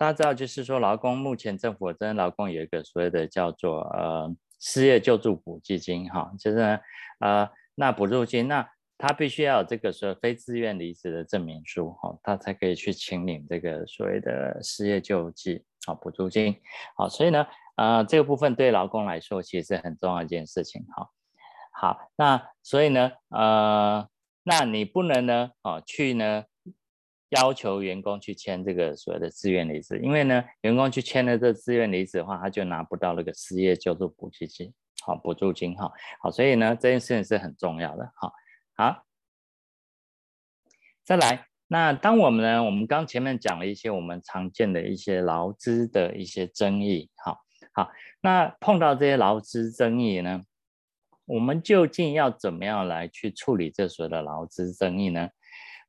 [0.00, 6.78] 大家知道就是说劳工目前政府真劳工有一个所谓的叫做呃失业救助补济金，哈，就是呢
[7.18, 16.58] 呃那补助金，那他必须要有这个所谓非自愿离职的证明书，哈，他才可以去请领这个所谓的失业救济，啊补助金，
[16.96, 17.46] 好，所以呢。
[17.76, 21.08] 呃，这个部分对劳工来说其实是很重要一件事情，哈。
[21.72, 24.06] 好，那所以呢，呃，
[24.42, 26.44] 那你不能呢，哦，去呢
[27.30, 35.92] 要求员工去签这个所谓的自愿离职，因为呢，员工去签了这自愿离职的话，他就拿不到那个失业救助补贴金，好，补助金，哈。
[36.20, 38.32] 好，所以呢，这件事情是很重要的，哈。
[38.74, 39.04] 好，
[41.04, 47.38] 再来，那当我们呢，我们刚前面讲了一些我们常见的一些劳资的一些争议，哈。
[47.72, 47.90] 好，
[48.20, 50.42] 那碰到这些劳资争议呢，
[51.26, 55.28] 我们究竟要怎么样来去处理这所谓的劳资争议呢？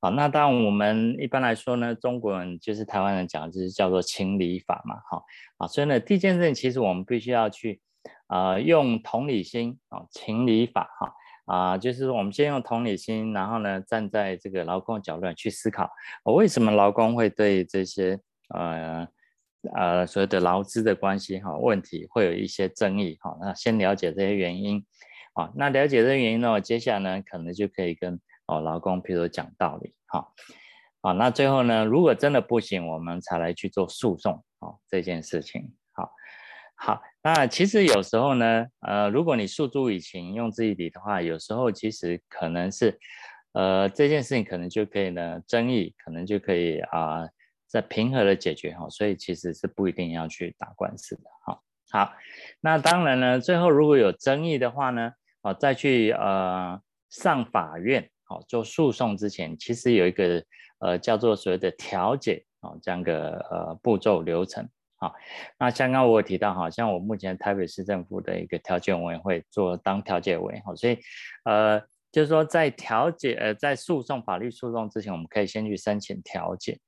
[0.02, 5.24] 好，那当我们一般来说呢，中国人就是台湾人讲就是叫做情理法嘛，好，
[5.58, 7.80] 啊，所以呢，第一件事其实我们必须要去
[8.28, 11.14] 啊、呃、用同理心啊情理法哈
[11.46, 15.90] 啊，就是说我们先用同理心，然后呢站在这个劳工的角度去思考，
[16.26, 19.08] 为什么劳工会对这些呃。
[19.76, 23.38] 呃，所谓的劳资的关系哈，问题会有一些争议哈。
[23.40, 24.84] 那先了解这些原因
[25.34, 28.20] 啊，那了解这些原因呢，接下来呢，可能就可以跟
[28.52, 30.28] 哦劳工，譬如讲道理哈。
[31.02, 35.74] 啊，那最后呢，如果真的不行，我们才来去做诉讼哦这件事情。
[35.94, 36.12] 好，
[36.76, 43.00] 好，那其实有时候呢，呃，如果你诉诸以情用之以理的话，有时候其实可能是，
[43.54, 47.28] 呃，这件事情可能就可以呢，争议可能就可以啊，
[47.66, 51.60] 在、平和的解决哈，所以其实是不一定要去打官司的哈。
[51.90, 52.14] 好，
[52.60, 60.41] 那当然呢，最后如果有争议的话呢，啊，再去呃上法院，好做诉讼之前，其实有一个
[60.80, 64.65] 呃叫做所谓的调解啊这样个呃步骤流程。
[64.96, 65.13] 好，
[65.60, 70.98] 那刚刚我有提到，好像我目前台北市政府的一个调解委员会做当调解委，好，所以
[71.44, 71.78] 呃
[72.10, 76.80] 就是说在调解呃在诉讼法律诉讼之前，我们可以先去申请调解。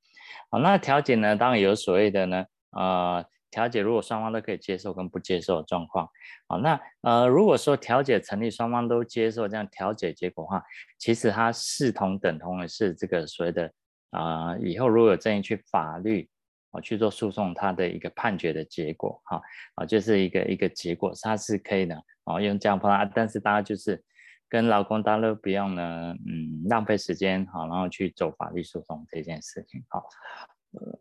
[0.50, 3.24] 好，那调解呢，当然有所谓的呢，呃。
[3.54, 6.08] 调解如果双方都可以接受跟不接受的状况，
[6.48, 10.64] 好，那呃如果说调解成立，双方都接受这样调解结果的话，
[10.98, 13.72] 其实它视同等同的是这个所谓的
[14.10, 16.28] 啊、以后如果有争议去法律
[16.72, 19.40] 啊去做诉讼，它的一个判决的结果哈
[19.76, 24.02] 啊就是一个一个结果，它是可以的啊用这样方法，但是大家就是
[24.48, 30.04] 跟老公大家都不用呢嗯浪费时间好，然后去走法律诉讼这件事情好，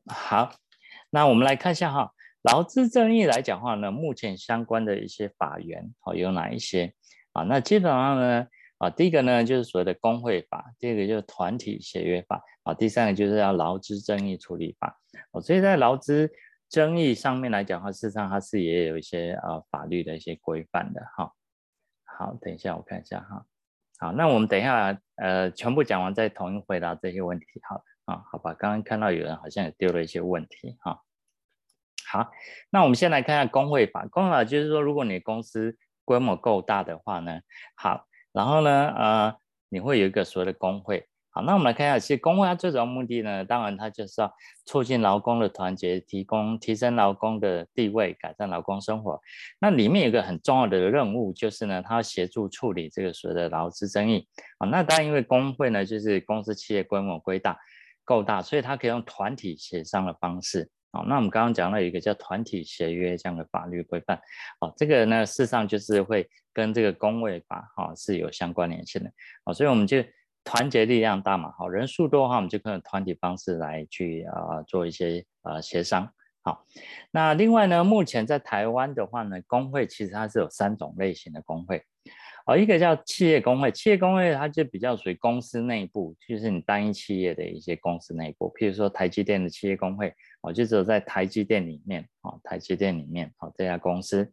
[0.08, 0.52] 好，
[1.10, 2.12] 那我们来看一下哈。
[2.44, 6.94] 劳资争议来讲话呢，目前相关的一些法源哦有哪一些
[7.32, 7.44] 啊？
[7.44, 8.46] 那基本上呢
[8.80, 15.00] 啊，第一个呢就是所谓的工会法，第二个就是团体协约法啊，第三个就是要劳资争议处理法
[15.32, 15.42] 哦。
[15.42, 16.30] 所以在劳资
[16.68, 21.32] 争议上面来讲话，事实上它是也有一些呃法律的一些规范的哈。
[22.04, 23.46] 好，等一下我看一下哈。
[24.00, 27.46] 好，那我们等一下呃全部讲完再统一回答这些问题。
[27.70, 28.54] 好啊，好吧。
[28.54, 31.00] 刚刚看到有人好像也丢了一些问题哈。
[32.14, 32.30] 好，
[32.70, 34.06] 那我们先来看一下工会法。
[34.12, 37.40] 工会法就是说，如果你公司规模够大的话呢，
[37.74, 39.36] 好，然后呢，呃，
[39.70, 41.08] 你会有一个所谓的工会。
[41.32, 44.32] 好，那我们来看一下，其实工会它最主要目的呢，当然它就是要
[44.64, 49.20] 促进劳工的团结，提供提升劳工的地位，改善劳工生活。
[49.60, 54.28] 那里面有一个很重要的任务，就是呢，它要协助处理这个所谓的劳资争议。
[54.60, 57.58] 啊，那当然因为工会呢，就是公司企业规模归大
[58.04, 60.70] 够大，所以它可以用团体协商的方式。
[60.94, 64.22] 好，那我们刚刚讲了一个叫团体协约这样的法律规范，
[64.60, 69.12] 好，这个呢事实上就是会跟这个工会法哈是有相关联性的，
[69.44, 70.04] 好，所以我们就
[70.44, 76.08] 团结力量大嘛，好，人数多的话，我们就可以团体方式来去啊做一些呃协商，
[76.44, 76.64] 好，
[77.10, 81.84] 那另外呢，目前在台湾的话呢，工会其实它是有三种类型的工会。
[82.46, 94.30] 哦，一个叫企业工会，企业工会它就比较属于公司内部，就是你单一企业的一些公司内部，譬如说台积电的企业工会，哦，就只有在台积电里面，哦，台积电里面，哦，这家公司。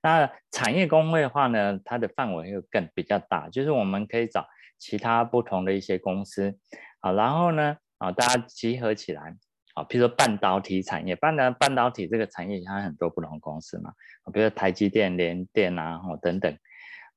[0.00, 4.46] 那产业工会的话呢，它的范围又更比较大，就是我们可以找
[4.78, 6.56] 其他不同的一些公司，
[7.00, 9.36] 啊，然后呢，啊，大家集合起来，
[9.74, 13.92] 啊，譬如说半导体产业，半导半导体这个产业它很多不同公司嘛，
[14.32, 16.56] 比如说台积电、联电啊，哦，等等。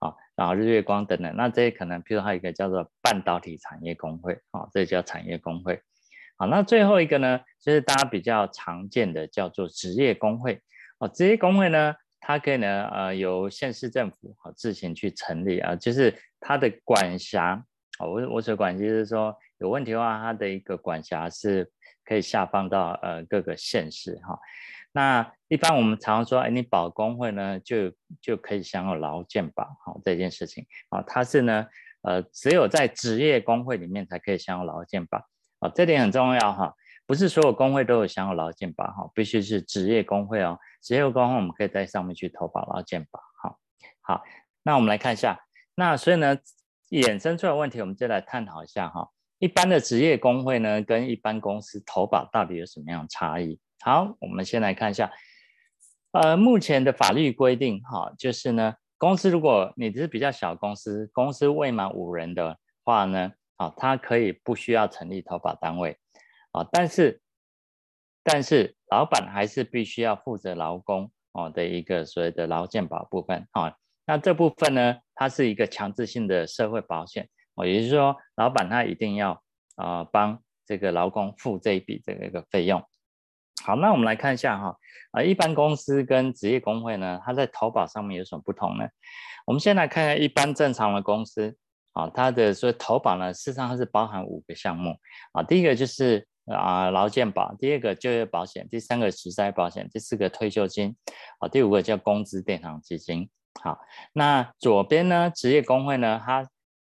[0.04, 5.82] 啊，然后日月光等等，那这些可能，譬如还有一个叫做半导体产业工会，啊，这叫产业工会。
[6.36, 10.62] 好，那最后一个呢，就是大家比较常见的叫做职业工会。
[11.00, 17.64] 哦，职业工会呢，它可以呢，呃，由县市政府啊自行去成立啊，就是它的管辖，
[18.00, 21.72] 啊，我我所管就是说有问题的话，它的一个管辖是
[22.04, 24.38] 可以下放到呃各个县市哈。
[24.96, 31.68] 那一般我们常说，哎，你保工会呢，就就可以享有劳健保，好这件事情，好，它是呢，
[32.04, 35.20] 呃，只有在职业工会里面才可以享有劳健保，
[35.60, 36.74] 好，这点很重要哈，
[37.06, 43.60] 不是所有工会都有享有劳健保哈，必须是职业工会哦，职业工会我们可以在上面去投保劳健保，好，
[44.02, 44.24] 好，
[44.64, 45.40] 那我们来看一下，
[45.76, 46.38] 那所以呢，
[46.90, 53.60] 衍生出来问题，我们就来探讨一下哈，一般的职业工会呢，跟一般公司投保到底有什么样的差异？
[53.86, 55.12] 好，我们先来看一下，
[56.14, 65.98] 呃，目前的法律规定，哈，就是呢，公司如果你是比较小公司，公司未满五人的话呢，啊，它可以不需要成立投保单位，
[66.54, 67.22] 啊，但是，
[68.24, 79.44] 但是老板还是必须要负责劳工哦的一个所谓的劳健保部分，啊，那这部分呢，它是一个强制性的社会保险，哦，也就是说，老板他一定要
[79.76, 82.82] 啊帮这个劳工付这一笔这个一个费用。
[83.62, 84.78] 好，那我们来看一下哈，
[85.12, 88.86] 啊，一般公司跟职业工会呢，它在投保上面有什么不同呢？
[89.46, 91.56] 我们先来看看一般正常的公司，
[91.94, 94.98] 啊，它的所以投保呢，事实上它是包含五个项目，
[95.34, 100.96] 啊，第一个就是啊劳健保，第二个就业保险，第三个职灾保险，第四个退休金，
[101.40, 103.30] 啊，第五个叫工资垫偿基金。
[103.62, 103.80] 好，
[104.14, 106.46] 那左边呢，职业工会呢，它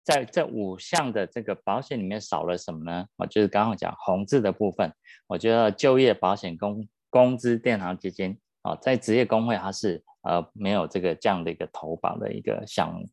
[0.09, 3.05] 在这五项的这个保险里面少了什么呢？
[3.15, 4.91] 我就是刚刚讲红字的部分，
[5.27, 13.07] 我觉得就业保险、工工资垫偿基金啊，在职业工会它是呃没有这个这样的一个投保的一个项目。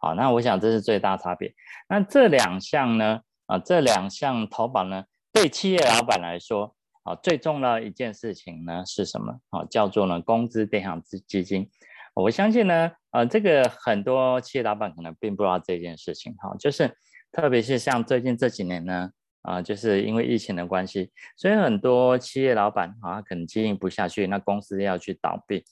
[0.00, 1.52] 好，那我想这是最大差别。
[1.86, 9.38] 那这两项呢，啊，这两项投保呢，对企业老板来说，啊，最重要的一件事情呢是什么？
[9.50, 11.70] 啊，叫做呢工资垫缴基基金。
[12.14, 16.34] 我相信呢，呃，这个很多企业老板可能并不知道这件事情。
[16.36, 16.94] 哈，就是
[17.32, 19.10] 特别是像最近这几年呢，
[19.42, 25.64] 啊，就是因为疫情的关系，所以很多企业老板啊，可能经营不下去，那公司要去倒闭。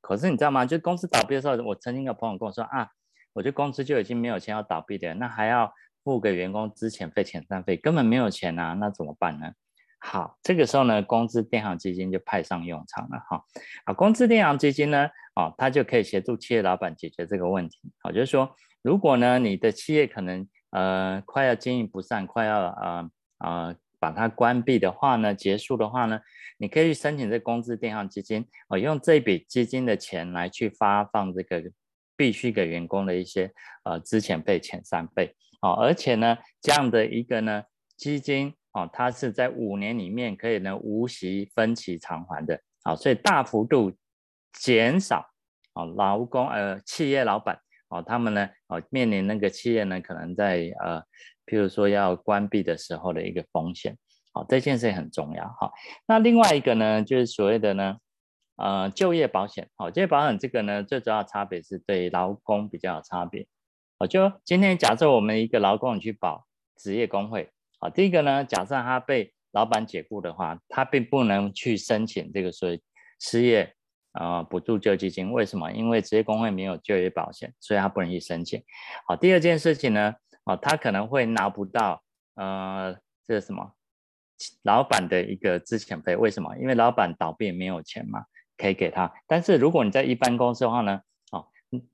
[0.00, 0.64] 可是你知道吗？
[0.64, 2.88] 就公司倒闭的时候，我曾经有朋友跟我说啊，
[3.34, 9.52] 我觉得公司就已经没有钱要倒闭的，那还要付给员工资遣费、遣散费，根本没有钱啊，那怎么办呢？
[10.00, 13.44] 好，这个时候呢，工资垫缴基金就派上用场了哈。
[13.84, 15.08] 啊，工资垫缴基金呢，
[15.38, 17.78] 啊，他就可以协助企业老板解决这个问题。
[18.02, 26.20] 好，就是说，如果呢，你的企业可能呃快要经营不善，快要呃呃把它关闭的话呢，结束的话呢，
[26.58, 31.62] 你可以去申请这工资垫缴基金，啊，用这笔基金的钱来去发放这个
[32.16, 33.52] 必须给员工的一些
[33.84, 35.36] 呃资遣费、遣散费。
[35.60, 37.62] 啊，而且呢，这样的一个呢
[37.96, 38.52] 基金。
[38.72, 43.90] 哦，它是在五年里面可以呢无息分期偿还的，好，所以大幅度
[44.52, 45.30] 减少
[45.74, 51.00] 啊劳工呃企业老板哦他们呢哦面临那个企业呢可能在呃
[51.46, 53.96] 譬如说要关闭的时候的一个风险，
[54.32, 55.72] 好，这件事很重要哈。
[56.06, 57.96] 那另外一个呢就是所谓的呢
[58.56, 63.46] 呃就业保险，好，就业保险这个呢最主要差别是对劳工比较有差别，
[63.98, 66.46] 我就今天假设我们一个劳工你去保
[66.76, 67.50] 职业工会。
[67.80, 72.82] 好，第一个呢，假设他被老板解雇的话，他并不能去申请这个所谓
[73.20, 73.72] 失业
[74.18, 75.32] 啊补助救济金。
[75.32, 75.70] 为什么？
[75.72, 78.62] 因为职业工会没有就业保险，所以他不能去申请。
[79.06, 80.14] 好，第二件事情呢，
[80.44, 82.02] 啊，他可能会拿不到
[82.34, 82.96] 呃
[83.26, 83.72] 这什么
[84.62, 86.16] 老板的一个资遣费。
[86.16, 86.56] 为什么？
[86.58, 88.24] 因为老板倒闭没有钱嘛，
[88.56, 89.12] 可以给他。
[89.26, 91.00] 但是如果你在一般公司的话呢，
[91.32, 91.46] 哦，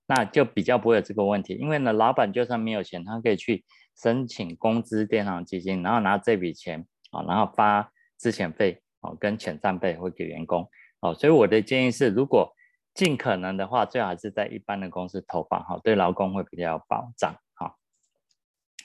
[0.07, 3.65] 那就比较不会有这个问题，因为呢，老板就算没有钱，他可以去。
[3.97, 10.69] 申请工资垫缴基金，然后拿这笔钱啊，然后发资遣费啊跟遣散费会给员工
[11.05, 12.51] 哦，所以我的建议是，如果
[12.95, 17.77] 尽可能的话，最好是在一般的公司投保哈，对劳工会比较有保障哈。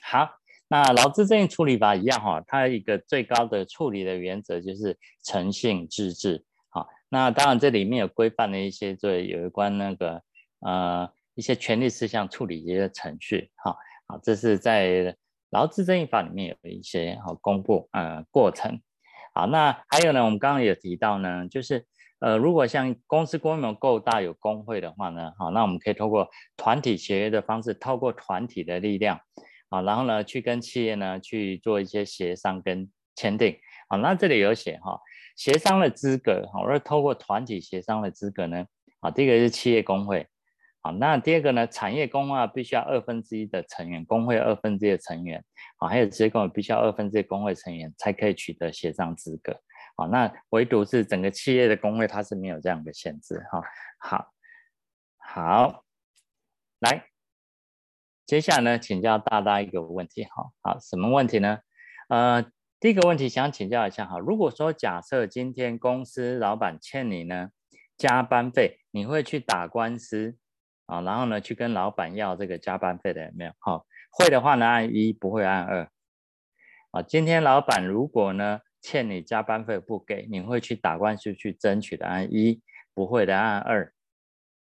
[0.02, 0.28] 好，
[0.68, 6.44] 那劳资争议处理法一样哈，它一个最高的处理的原则就是诚信自治。
[6.68, 10.22] 好，那当然这里面有规范的一些对有关那个
[10.58, 13.74] 呃一些权利事项处理的一些程序哈。
[14.08, 15.16] 好，这是在
[15.48, 18.78] 劳资争议法里面有一些好公布呃过程。
[19.32, 21.86] 好，那还有呢，我们刚刚也提到呢，就是
[22.20, 29.18] 呃，如果像公司规模够大有工会的话呢，好，那我们可以透过团体协约的方式，透过团体的力量，
[29.70, 33.56] 啊，然后呢去跟企业呢去做一些协商跟签订。
[33.88, 35.00] 好，那这里有写哈，
[35.34, 38.64] 协商的资格，好，而透过团体协商的资格呢，
[39.00, 40.26] 啊，第一个是企业工会。
[40.82, 41.66] 好，那第二个呢？
[41.66, 45.44] 产业工会必须要二分之一的成员，工会二分之一的成员，
[45.76, 49.54] 好，还有职工会必须要二分之一工会成员才可以取得协商资格。
[50.06, 53.44] 那唯独是整个企业的工会，它是没有这样的限制。
[53.50, 53.62] 哈，
[53.98, 54.32] 好，
[55.18, 55.84] 好，
[56.78, 57.06] 来，
[58.26, 60.24] 接下来呢，请教大家一个问题。
[60.24, 61.60] 哈，好，什么问题呢？
[62.08, 62.42] 呃，
[62.78, 64.06] 第一个问题想请教一下。
[64.06, 67.50] 哈，如果说假设今天公司老板欠你呢
[67.96, 70.36] 加班费，你会去打官司？
[70.86, 73.52] 啊，然后呢，去跟老板要这个加班费的有没有？
[73.58, 75.88] 好，会的话呢，按一，不会按二。
[76.90, 82.60] 啊，今天老板如果呢欠你加班费不给，你会去打官司去争取的，案一，
[82.94, 83.92] 不会的案二。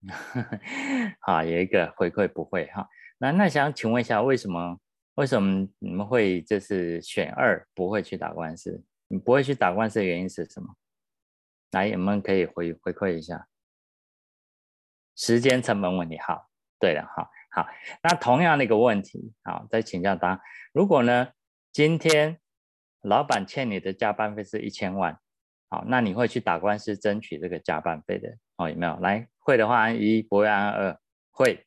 [1.20, 2.88] 好，有一个回馈不会哈。
[3.18, 4.78] 那那想请问一下，为什么
[5.14, 8.84] 为什么你们会就是选二，不会去打官司？
[9.08, 10.74] 你不会去打官司的原因是什么？
[11.72, 13.48] 来，你们可以回回馈一下。
[15.16, 16.48] 时间成本问题，好，
[16.78, 17.66] 对了，好，好，
[18.02, 20.42] 那同样的一个问题，好，再请教大家，
[20.72, 21.28] 如果呢，
[21.72, 22.38] 今天
[23.06, 25.16] 老板欠你的加班费是一千万，
[25.68, 28.96] 好，那你会去打官司争取这个加班费的，哦，有没有？
[29.00, 30.98] 来，会的话按一，不会按二，
[31.30, 31.64] 会，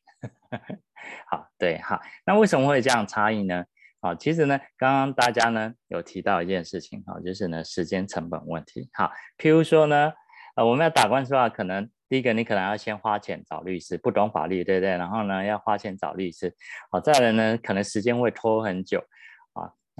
[1.30, 3.64] 好，对，好，那为什么会这样差异呢？
[4.00, 10.12] 好，其实呢，刚刚大家呢有提到一件事情，好，就是呢时间成本问题，好，譬如说呢，
[10.56, 11.90] 呃，我们要打官司的话，可能。
[12.10, 14.90] 第一个，你可能要先花钱找律师，不懂法律，对不对？
[14.96, 16.52] 然后呢，要花钱找律师，
[16.90, 19.00] 好，再来呢，可能时间会拖很久，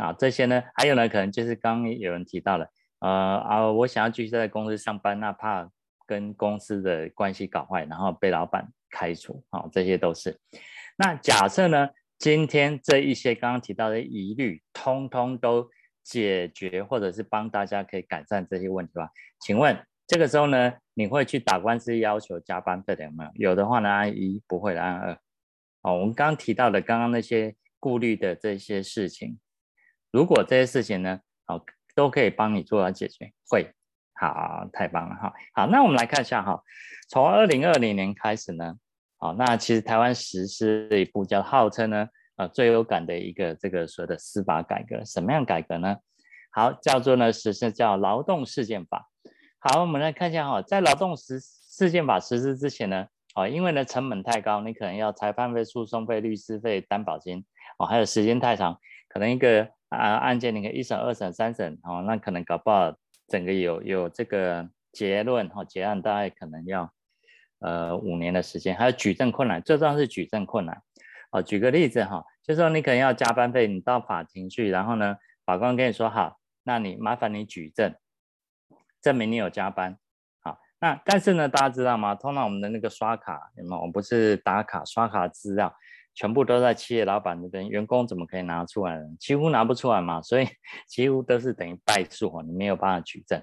[0.00, 2.66] 啊，这些呢，还有呢，可能就是刚刚有人提到了，
[3.00, 5.70] 呃啊，我想要继续在公司上班，那怕
[6.06, 10.40] 跟公司的关系搞坏，然后被老板开除，啊，这些都是。
[10.96, 11.88] 那假设呢，
[12.18, 15.68] 今天这一些刚刚提到的疑虑，通通都
[16.02, 19.10] 解决，或者是帮大家可以改善这些问题吧？
[19.40, 20.72] 请问这个时候呢？
[20.94, 23.30] 你会去打官司要求加班费的有没有？
[23.50, 25.12] 有的话呢，按一不会的按二。
[25.80, 29.38] 哦，我们刚刚提到的刚刚那些顾虑的这些事情，
[30.10, 33.72] 如果这些事情呢，好都可以帮你做到解决，会
[34.14, 35.32] 好，太棒了哈。
[35.54, 36.62] 好，那我们来看一下哈，
[37.08, 38.74] 从二零二零年开始呢，
[39.18, 45.96] 好，那其实台湾实施了一部叫号称呢，呃，最有感的一个这个所谓的司法改革，什么样改革呢？
[46.52, 49.08] 好，叫做呢实施叫劳动事件法。
[49.58, 57.44] 好，我们来看一下哈，在劳动事事件法实施之前呢，哦，因为呢成本太高，你可能要裁判费、诉讼费、律师费、担保金，
[57.78, 62.96] 哦，还有时间太长，可能一个啊案件你可以一审、二审、三审，哦，那可能搞不好
[63.28, 66.90] 整个有有这个结论哈结案大概可能要
[67.58, 70.82] 呃五年的时间，还有举证困难，最重要是举证困难。
[71.30, 77.94] 哦，举个例子哈，就说你可能要加班费，你到法庭去，然后呢法官跟你说好，那你麻烦你举证。
[79.02, 79.96] 证明你有加班，
[80.42, 82.14] 好，那但是呢，大家知道吗？
[82.14, 83.80] 通常我们的那个刷卡，有没有？
[83.80, 85.74] 我们不是打卡刷卡资料，
[86.14, 89.04] 全部都在企业老板那边，员工怎么可以拿出来呢？
[89.18, 90.46] 几乎拿不出来嘛，所以
[90.88, 93.42] 几乎都是等于败诉，你没有办法举证，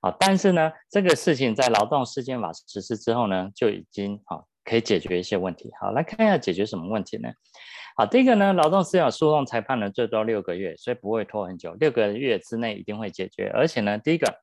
[0.00, 5.70] 啊，但是呢，这个事情在劳动事件法实施之后呢，就已经好可以解决一些问题。
[5.80, 7.30] 好，来看一下解决什么问题呢？
[7.96, 14.40] 好，第一个呢，劳动事件诉讼裁判呢最多六个月，所以不会拖很久，六个月之内一定会解决，而且呢，第一个。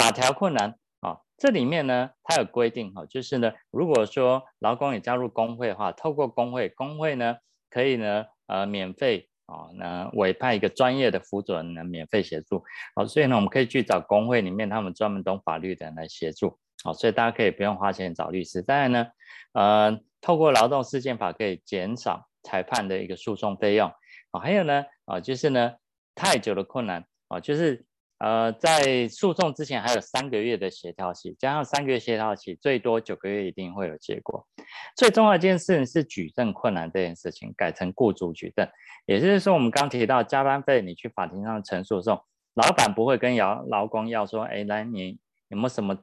[0.00, 7.36] 法条困难啊、这里面呢，它有规定哈、就是呢，如果说劳工也加入工会的话，透过工会，工会呢
[7.70, 12.64] 可以呢呃免费啊，那、委派一个专业的辅佐人呢免费协助，
[12.96, 18.60] 好、所以呢我们可以去找工会里面他们专门懂法律的人来协助，好、所以大家可以不用花钱找律师。
[18.60, 19.06] 当然呢，
[19.52, 23.88] 呃，透过劳动事件法可以减少裁判的一个诉讼费用，
[24.32, 25.74] 啊、还有呢啊、就是呢
[26.16, 27.84] 太久的困难啊、就是。
[28.18, 34.44] 呃，在诉讼之前还有三个月的协调期，加上三个月协调期，最多九个月一定会有结果。
[34.96, 38.68] 最重要一件事情是举证困难这件事情，改成雇主举证。
[39.06, 45.96] 也就是说，我们刚提到加班费，你去法庭上陈述的时候，老板不会跟劳劳工要说，哎，来，你有没有什么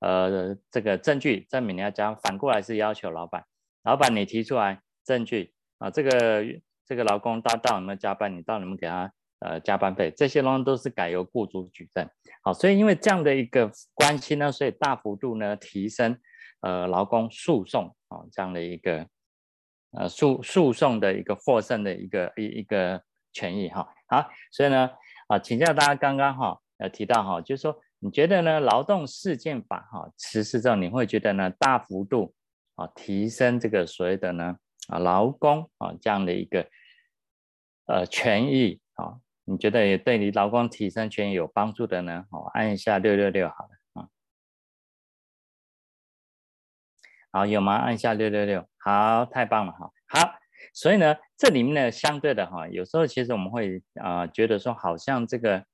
[0.00, 2.12] 呃这个证据证明你要加？
[2.16, 3.44] 反过来是要求老板，
[3.84, 6.44] 老板你提出来证据啊，这个
[6.84, 8.36] 这个劳工他到底有没有加班？
[8.36, 9.12] 你到底有没有给他？
[9.40, 12.06] 呃，加班费这些东西都是改由雇主举证，
[12.42, 16.14] 好，所以因为这样的一个关系呢，所以大幅度呢提升
[16.60, 19.06] 呃劳工诉讼啊这样的一个
[19.92, 24.90] 呃诉诉讼的一个获胜的一个一一个权益哈，好，所以呢
[25.28, 32.34] 啊，请教大家刚刚哈呃提到哈，就是说你觉得呢劳动事件法哈实施之后，你会觉得呢大幅度
[32.74, 34.56] 啊提升这个所谓的呢
[34.88, 36.68] 啊劳工啊这样的一个
[37.86, 39.16] 呃权益啊？
[39.50, 42.24] 你觉得也对你劳工提升权有帮助的呢？
[42.30, 44.08] 好，按一下六六六，好了啊。
[47.32, 47.74] 好，有吗？
[47.74, 49.90] 按一下六六六，好，太棒了哈。
[50.06, 50.34] 好，
[50.72, 55.64] 所以呢，这里面呢，相对的哈，有时候其实我们会啊、呃，觉得说好像这个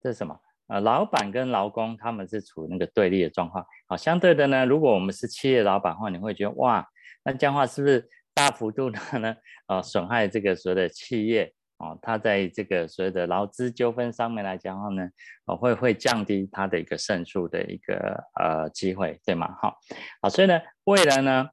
[0.00, 0.40] 这是什么？
[0.68, 3.62] 呃，老板跟劳工他们是处于那个对立的状况。
[3.88, 6.88] 好，相对的呢，如果我们是企业老板的话，你会觉得哇，
[7.24, 9.36] 那这样的话是不是大幅度的呢？
[9.66, 11.52] 呃，损害这个所谓的企业？
[11.84, 15.06] 哦，他在这个所谓的劳资纠纷上面来讲的话呢，
[15.44, 19.54] 哦，会会降低他的一个胜诉的一个呃机会，对吗？
[19.60, 19.76] 好，
[20.22, 21.50] 好，所以呢，为了呢，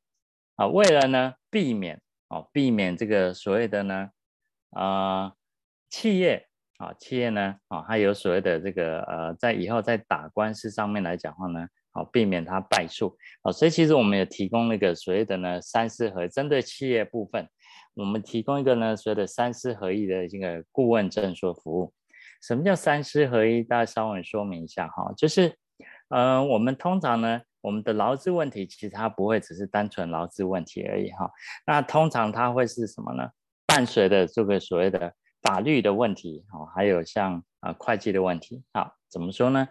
[0.56, 4.10] 啊，为了呢，避免哦，避免这个所谓的呢，
[4.70, 5.34] 呃，
[5.90, 17.46] 企业啊，企业呢，啊，还有所谓的这个呃，在以后在打官司上面来讲的话呢，好，避免他败诉，啊，所以其实我们也提供那个所谓的呢，三四合，针对企业部分。
[17.94, 21.94] 我们提供一个呢，所谓的三司合一的这个顾问证书服务。
[22.42, 23.62] 什么叫三司合一？
[23.62, 25.56] 大家稍微说明一下哈，就是，
[26.10, 31.30] 呃，我们通常呢，我们的劳资问题其实它不会只是单纯劳资问题而已哈。
[31.68, 33.30] 那通常它会是什么呢？
[33.68, 38.64] 伴随的这个所谓的法律的问题，哈，还有像啊会计的问题。
[38.74, 39.68] 好，怎么说呢？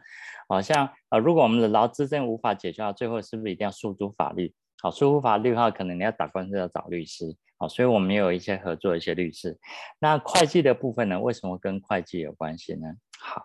[0.49, 4.55] 好像啊，如果我们的劳资证无法解决，最后是不是一定要诉诸法律？
[4.81, 7.37] 好，诉诸法律的话，可能你要打官司要找律师。
[7.61, 9.59] 好，所以我们有一些合作一些律师。
[9.99, 11.21] 那会计的部分呢？
[11.21, 12.89] 为什么跟会计有关系呢？
[13.19, 13.45] 好，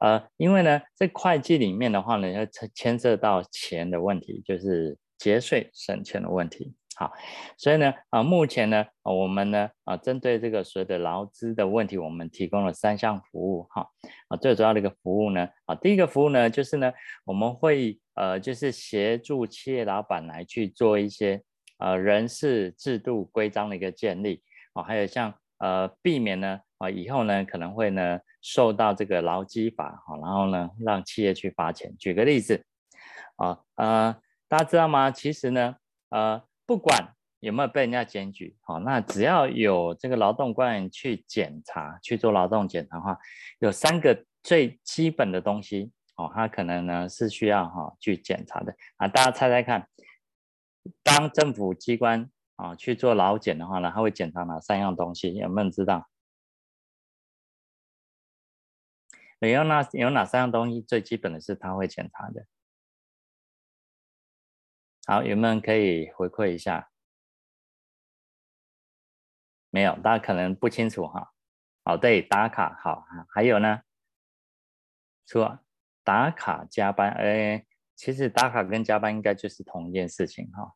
[0.00, 2.44] 呃，因为呢，在会计里面的话呢，要
[2.74, 6.74] 牵涉到钱的问题，就是节税省钱的问题。
[6.96, 7.12] 好，
[7.56, 13.68] 所以呢，啊、目前呢，我们呢，啊、针对这个所谓的劳资的问题，我们提供了三项服务。
[13.70, 13.86] 哈，
[14.26, 16.92] 啊，最主要的一个服务呢，啊，第一个服务呢，就是呢，
[17.24, 21.44] 我们会呃，就是协助企业老板来去做一些。
[21.82, 24.40] 呃，人事制度规章的一个建立
[24.72, 31.92] 啊，还有像呃，避免呢啊，以后呢可能会呢受到这个劳基法哈，然后呢让企业去罚钱。
[31.98, 32.64] 举个例子
[33.34, 34.16] 啊，呃，
[34.46, 35.10] 大家知道吗？
[35.10, 35.74] 其实呢，
[36.10, 43.18] 呃，不管有没有被人家检举，好，那只要有这个劳动官员去检查，去做劳动检查的话，
[43.58, 49.08] 有三个最基本的东西，哦，他可能呢是需要哈、哦、去检查的啊。
[49.08, 49.84] 大家猜猜看，
[51.02, 55.34] 当政府机关啊、去做劳检的话呢，他会检查哪三样东西？
[55.34, 56.08] 有没有人知道？
[59.40, 62.46] 有哪有哪三样东西最基本的是他会检查的？
[65.04, 66.90] 好，有没有人可以回馈一下？
[69.70, 71.32] 没有，大家可能不清楚哈。
[71.84, 73.04] 好，对，打卡好，
[73.34, 73.82] 还有呢？
[75.26, 75.58] 说
[76.04, 77.66] 打卡加班，哎，
[78.02, 80.74] 其实打卡跟加班应该就是同一件事情哈。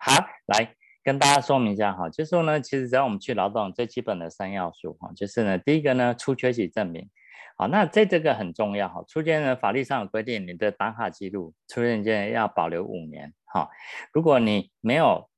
[0.00, 0.74] 好，来。
[1.04, 7.08] 跟大家说明一下哈，就是说呢，其实只要我们去劳动最基本的三要素哈，就是呢，第一个呢，出缺席证明，
[7.56, 13.70] 好，那这这个很重要哈，出缺呢，法律上有规定，你的打卡记录出缺勤要保留五年哈，
[14.12, 15.30] 如果你没有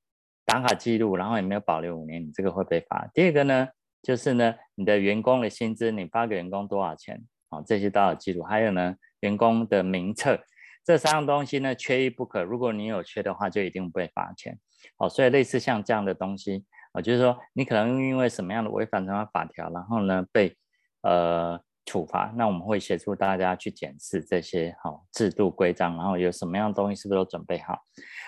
[0.46, 3.06] 打卡记录，然后也没有保留五年，你这个会被罚。
[3.12, 3.68] 第二个呢，
[4.02, 10.40] 就是呢，你的员工的薪资，你发给员工多少钱，好，这些都要记录，还有呢，员工的名册，
[10.84, 14.58] 这三样东西呢，缺一不可，如果你有缺的话，就一定会被罚钱。
[14.98, 20.56] 哦，所以类似像这样的东西，啊，就是说你可能因为什么样的违反什么法条，然后呢被
[21.02, 27.76] 呃处罚，那我们会协助大家去检视这些好、哦、制度规章，然后有什么样的东西是不是都准备好？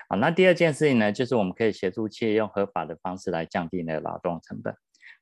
[0.09, 4.75] 好，那第二件事情呢，就是我们可以协助企业用合法的方式来降低那个劳动成本。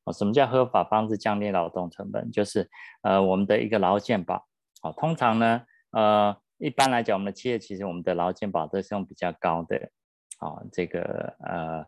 [0.04, 2.30] 哦，什么叫合法方式降低劳动成本？
[2.32, 2.68] 就是
[3.02, 4.47] 呃我们的一个劳健保。
[4.82, 5.62] 哦，通常呢，
[5.92, 9.90] 呃一般来讲，我们的企业其实我们的劳健保都是用比较高的。
[10.38, 11.84] 啊，这个呃，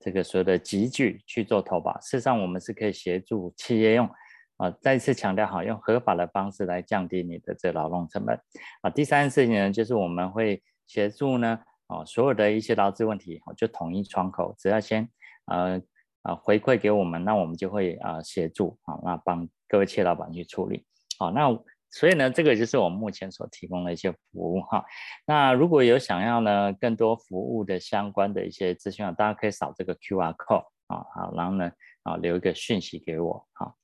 [0.00, 4.10] 这个所有的集聚去做投保，事实上我们是可以协助企业用
[4.56, 8.36] 啊，再次强调好，用合法的方式来降低你的这劳动成本
[8.80, 8.90] 啊。
[8.90, 15.08] 第三件事情呢，就是我们会协助呢，啊，所有的一些劳资问题，就统一窗口，只要先
[15.44, 15.80] 呃
[16.22, 20.84] 啊回馈给我们，那我们就会啊协助啊，那帮各位企业老板去处理。
[21.20, 21.56] 好，那。
[21.94, 24.82] 所以呢，这个就是我们目前所提供的一些服务哈。
[25.26, 31.70] 那如果有想要呢更多服务的相关的一些资讯啊，大家可以扫这个 QR code 啊，好，然后呢
[32.02, 33.76] 啊留一个讯息给我，好，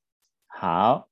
[0.47, 1.09] 好，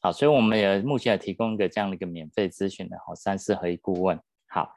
[0.00, 4.72] 好，所以我们也目前也提供一个这样的一个免费咨询的哈三事合一顾问，好，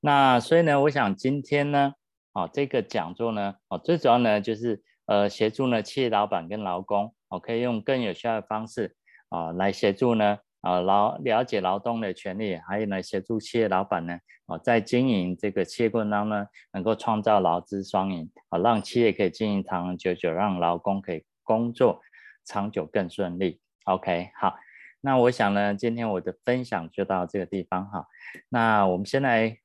[0.00, 1.94] 那所以呢，我想今天呢，
[2.32, 8.94] 啊这个讲座呢，啊最主要呢就是呃协助呢企业老板跟劳工，我可以用更有效的方式。
[9.28, 22.00] 啊，来协助呢，啊劳了解劳动的权利，还有呢协助企业老板呢，啊在经营这个企业过程当中呢，能够创造劳资双赢，啊让企业可以经营长长久久，让劳工可以工作
[22.44, 23.60] 长久更顺利。
[23.84, 24.56] OK，好，
[25.00, 28.06] 那我想呢，今天我的分享就到这个地方哈。
[28.48, 29.58] 那我们先来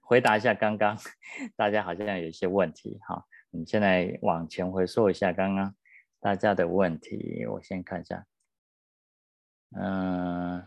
[0.00, 0.98] 回答一下刚刚
[1.56, 5.74] 大家好像有一些问题哈，我们现在往前回溯一下刚刚
[6.20, 8.24] 大家的问题，我先看一下。
[9.74, 10.66] 嗯、呃，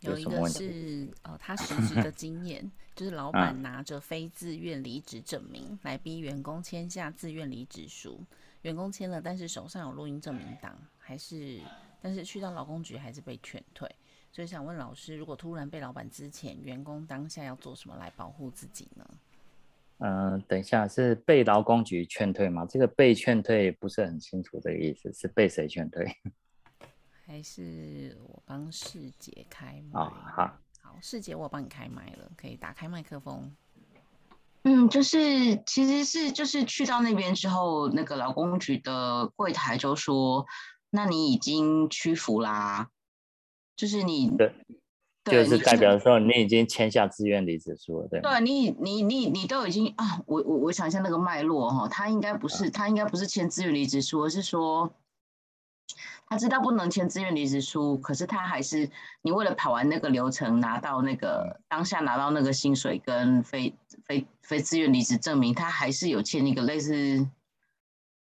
[0.00, 8.24] 有一个是呃，他实习的经验，就是老板拿着非自愿离职证明来逼员工签下自愿离职书，
[8.62, 11.60] 员工签了，但是手上有录音证明档，还是
[12.00, 13.90] 但是去到劳工局还是被劝退，
[14.30, 19.04] 所以想问老师，如果突然被老板之前，员工当下要做什么来保护自己呢？
[19.98, 22.64] 嗯、呃，等一下是被劳工局劝退吗？
[22.66, 26.06] 这个被劝退不是很清楚这个意思，是被谁劝退？
[27.28, 30.00] 还是我帮世杰开麦？
[30.00, 30.50] 哦，好，
[30.80, 33.54] 好，世杰，我帮你开麦了，可以打开麦克风。
[34.62, 40.46] 嗯，就是其实是就是去到那边之后，那个劳工局的柜台就说
[40.88, 42.88] ：“那你已经屈服啦，
[43.76, 44.54] 就是你对，
[45.24, 48.22] 就是代表说你已经签下自愿离职书了，对。
[48.22, 54.90] 对你，你你你都已经啊，我我我想一下那个脉络哈，他应该不是他应该不是签自愿离职书，而是说。
[56.30, 58.90] 他知道不能签自愿离职书，可是他还是
[59.22, 63.74] 你为了跑完那个流程，拿到那个当下拿到那个薪水跟非
[64.04, 67.26] 非非自愿离职证明，他还是有签一个类似，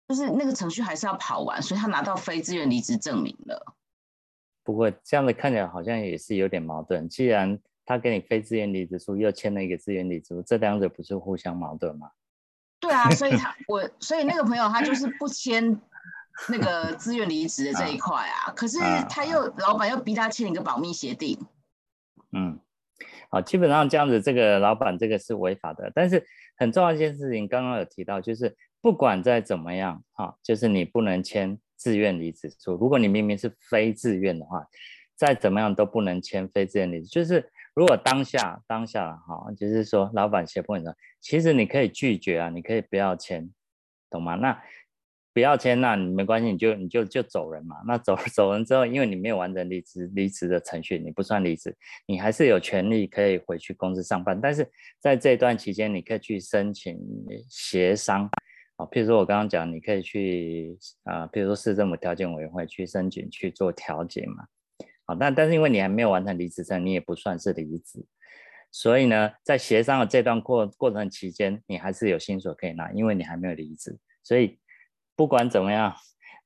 [0.07, 3.75] 就是那个程序还是要跑完，所以他拿到非自愿离职证明了。
[4.63, 12.09] 不过这样的看起来好像也是有点矛盾，既然他给你非自愿离职书，又签了一个自愿离职书，这两者不是互相矛盾吗？
[12.79, 15.77] 对啊，所以他我所以那个朋友他就是不签。
[16.49, 18.77] 那个自愿离职的这一块啊，可是
[19.09, 21.37] 他又老板又逼他签一个保密协定。
[22.31, 22.59] 嗯，
[23.31, 25.91] 好，基本上这样子，这个老板这个是违法的。
[25.95, 26.23] 但是
[26.57, 32.75] 很重要一件事情，刚刚有提到，就是不管再怎么样，哈，就是你不能签自愿离职书。
[32.75, 34.63] 如果你明明是非自愿的话，
[35.15, 37.07] 再怎么样都不能签非自愿离职。
[37.07, 43.49] 就是如果当下当下哈，就是说老板胁迫你说，其实你可以拒绝啊，你可以不要签，
[44.09, 44.35] 懂吗？
[44.35, 44.61] 那。
[45.37, 47.75] 不要签，那你没关系，你就你就就走人嘛。
[47.85, 51.77] 那走走人之后，因为你没有完成离职离职的程序，你不算离职，
[52.07, 54.41] 你还是有权利可以回去公司上班。
[54.41, 54.67] 但是
[54.99, 56.99] 在这段期间，你可以去申请
[57.47, 58.27] 协商
[58.77, 64.43] 啊，譬如说我刚刚讲，你可以去啊，譬如说市政府调解委员会去申请去做调解嘛。
[65.05, 68.03] 好，但但是因为你还没有完成离职证，你也不算是离职，
[68.71, 74.57] 所以呢，在协商的这段过过程期间，你还是有薪水可以拿，因为你还没有离职，所以。
[75.17, 75.95] 不管怎么样，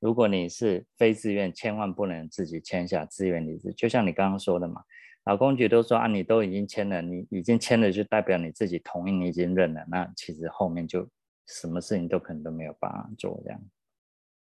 [0.00, 3.70] 如果你是非自愿，千万不能自己签下自愿离职。
[3.74, 4.82] 就像你刚刚说的嘛，
[5.26, 9.84] 劳工局都说啊，你都已经签了，你已经签了，就代表你自己同意，你已经认了。
[9.88, 11.06] 那其实后面就
[11.46, 13.60] 什么事情都可能都没有办法做这样。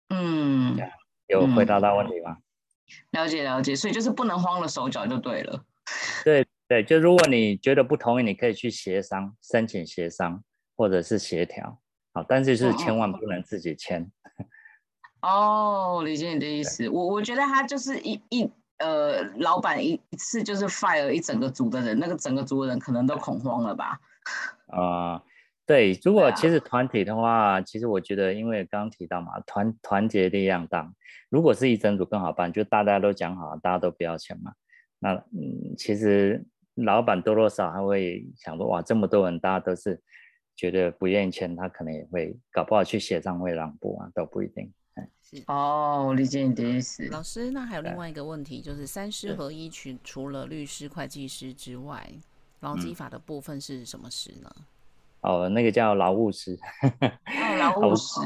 [0.09, 0.76] 嗯，
[1.28, 2.39] 有回答到问题吗？
[3.11, 5.63] 了解了解，所以就是不能慌了手脚就对了。
[6.26, 10.43] 对对，就如果你觉得不同意，你可以去协商，申请协商
[10.76, 11.80] 或者是协调。
[12.28, 14.09] 但是是千万不能自己签。
[15.22, 16.88] 哦，理解你的意思。
[16.88, 23.99] 我我觉得他就是一一呃，老板一一次就是 fire 一整个组的人，那个整个组的人可能都恐慌了吧？
[24.70, 25.24] 啊、呃，
[25.65, 25.99] 对。
[26.03, 30.88] 如果其实团体的话，其实我觉得，因为刚刚提到嘛，团团结力量大。
[31.30, 34.53] 如果是一整组更好办，就大家都讲好，大家都不要签嘛。
[34.99, 36.45] 那嗯，其实
[36.76, 39.99] 老板多多少还会想说，哇，这么多人，大家都是。
[40.58, 44.70] 觉得不愿意签，他可能也会搞不好去协商会让步啊，都不一定。
[45.22, 47.08] 是哦，我理解你的意思。
[47.10, 52.10] 老师，那还有另外一个问题，就是三师合一群除了律师、会计师之外，
[52.62, 54.49] 劳基法的部分是什么师呢？
[55.22, 56.58] 哦，那个叫劳务师。
[57.60, 58.20] 劳 务师。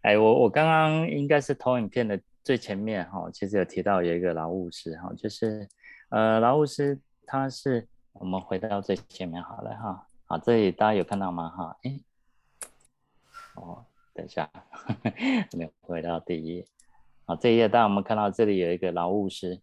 [0.00, 5.68] 哎，我我刚刚应该是投影片的最前面哈，其实有提到有一个劳务师哈，就是
[6.08, 10.06] 呃，劳务师他是我们回到最前面好了哈。
[10.30, 11.48] 好，这里大家有看到吗？
[11.48, 12.00] 哈，哎，
[13.56, 16.66] 哦，等一下，呵 呵没有回到第一页。
[17.24, 19.60] 好，这一页，当然我们看到这里有一个劳务师，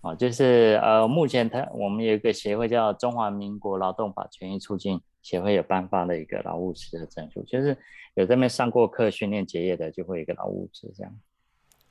[0.00, 7.76] 哦，就是呃，目前他我们有一个协会叫中华民国劳动法权益促进协会，有颁发了一个劳务师的证书，就是
[8.14, 11.14] 有这边上过课、训练结业的，就会有一个劳务师这样。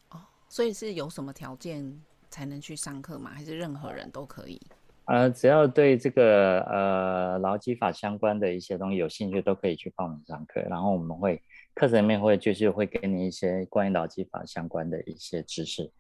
[0.10, 0.20] 哦，
[0.50, 3.30] 所以是有什么条件才能去上课吗？
[3.30, 4.60] 还是任何人都可以？
[5.06, 10.62] 呃，只要对这个呃劳基法相关的一些东西有兴趣，都可以去报名上课。
[10.62, 11.42] 然后我们会
[11.74, 15.92] 课程里面会就是会给你一些关于劳基法相关的一些知识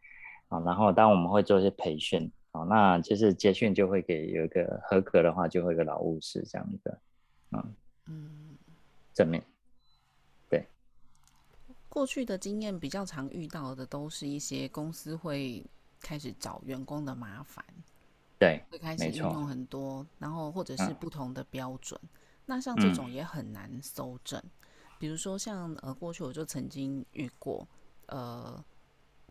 [0.47, 0.59] 啊。
[0.61, 6.99] 然后当我们会做一些培训啊，那就是结训就会给有一个合格的话，就会有一个劳务师这样的，
[7.51, 7.75] 嗯
[8.07, 8.29] 嗯，
[9.13, 9.43] 正面
[10.49, 10.65] 对。
[11.89, 15.65] 过去的经验比较常遇到的都是一些公司会
[15.99, 17.65] 开始找员工的麻烦。
[18.39, 21.99] 对，会开始运用很多，然后或者是不同的标准。
[22.03, 22.09] 嗯、
[22.45, 24.37] 那像这种也很难搜证。
[24.43, 24.51] 嗯、
[24.99, 27.65] 比如说像呃，过去我就曾经遇过，
[28.07, 28.61] 呃，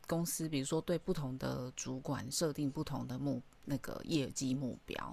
[0.06, 5.12] 公司比如说对不同的主管设定不同的目那个业绩目标。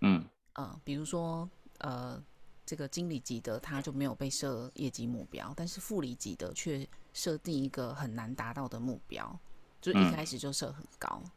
[0.00, 1.48] 嗯，呃，比如说
[1.78, 2.20] 呃，
[2.66, 9.38] 这个经理级的他就没有被设业绩目标，但是副理级的却设定一个很难达到的目标，
[9.80, 11.22] 就一开始就设很高。
[11.24, 11.30] 嗯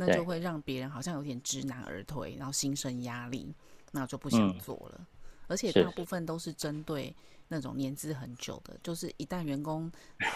[0.00, 3.54] 那就会让别人好像有点知难而退，然后心生压力，
[3.92, 4.94] 那就不想做了。
[4.98, 5.06] 嗯、
[5.48, 7.14] 而且大部分都是针对
[7.48, 9.92] 那种年资很久的，就是一旦员工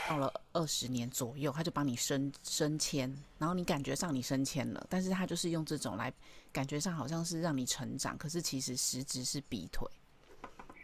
[0.07, 6.13] 到了二十年左右，他就帮你升升迁，然后你感觉上你升迁了，但是他就是用这种来
[6.53, 9.89] 感觉上好像是让你成长，可是其实实质是逼退。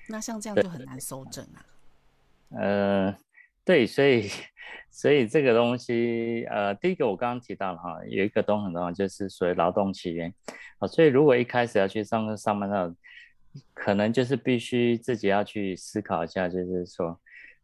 [0.09, 1.67] 那像这样就很难收整啊。
[2.49, 3.15] 呃。
[3.71, 4.29] 对，所以，
[4.91, 10.27] 所以这个东西，呃，第一个我刚刚提到了哈，有一个东西很重要，就是所谓劳动契约，
[10.81, 12.93] 啊，所以如果一开始要去上课上班的，
[13.73, 17.17] 可能就是必须自己要去思考一下，就是说，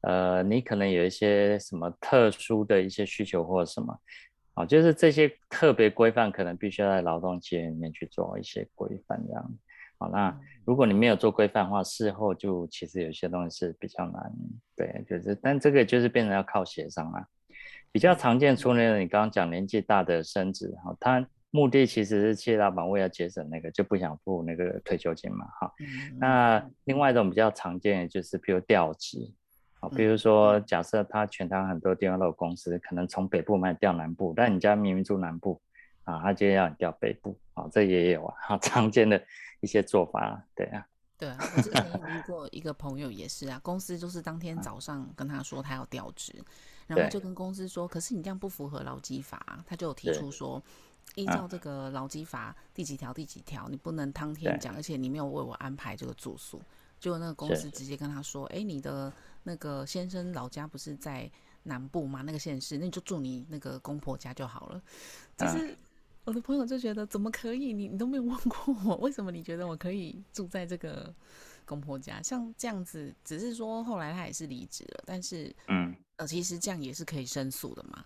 [0.02, 3.98] 呃，你可能有一些什么特殊的一些需求或者什么，
[4.54, 9.58] 啊，就是这些特别规范，可能必须要在劳动契约里面去做一些规范这样。
[9.98, 14.32] 好，那如果你没有做规范的话，事后就其实有些东西是比较难，
[14.76, 17.26] 对，就是，但这个就是变成要靠协商啊。
[17.92, 25.72] 比较常见，除了你刚刚讲年纪大的升职，哈，他目的其实是企业老板为了节省那个就不想付那个退休金嘛，哈。
[26.18, 29.18] 那另外一种比较常见的就是，比如调职，
[29.80, 35.58] 好，比如说假设他全台很多地方都有公司，可能从北部卖调南部，但你家明明住南部，
[36.04, 39.22] 啊，他就要你调北部，啊，这也有啊，常见的。
[39.66, 40.86] 一些做法，对啊，
[41.18, 46.32] 对啊，我之前有遇过一个朋友也是啊，公司就是当天早上跟他说他要调职，
[46.86, 50.62] 然后就跟公司说，可是你这样不符合劳基法，他就有提出说，
[51.16, 56.62] 依照这个劳基法第几条第几条，你不能当天讲，而且你没有为我安排这个住宿，
[57.00, 59.12] 结果那个公司直接跟他说，哎，你的
[59.42, 61.28] 那个先生老家不是在
[61.64, 62.22] 南部吗？
[62.22, 64.80] 那个县市，那你就住你那个公婆家就好了。
[65.36, 65.76] 就是
[66.26, 67.72] 我的朋友就觉得怎么可以？
[67.72, 71.14] 你你都没有问过我，为什么你觉得我可以住在这个
[71.64, 72.20] 公婆家？
[72.20, 78.04] 像这样子，只是说后来他也是离职了，但是嗯呃，其实这样也是可以申诉的嘛。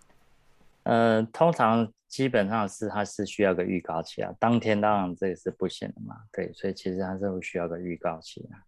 [0.82, 8.60] 呃，通常基本上是他是需要个预告期啊，当天当然这也是不行的嘛，对，所以其实他是会需要个预告期啊。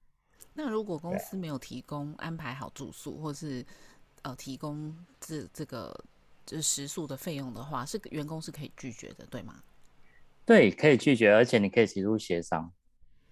[0.55, 3.63] 那如果公司没有提供安排好住宿，或是
[4.23, 5.95] 呃提供这这个
[6.45, 9.55] 就是食宿的费用的话，是员工是可以拒绝的，对吗？
[10.45, 12.72] 对，可以拒绝，而且你可以提出协商。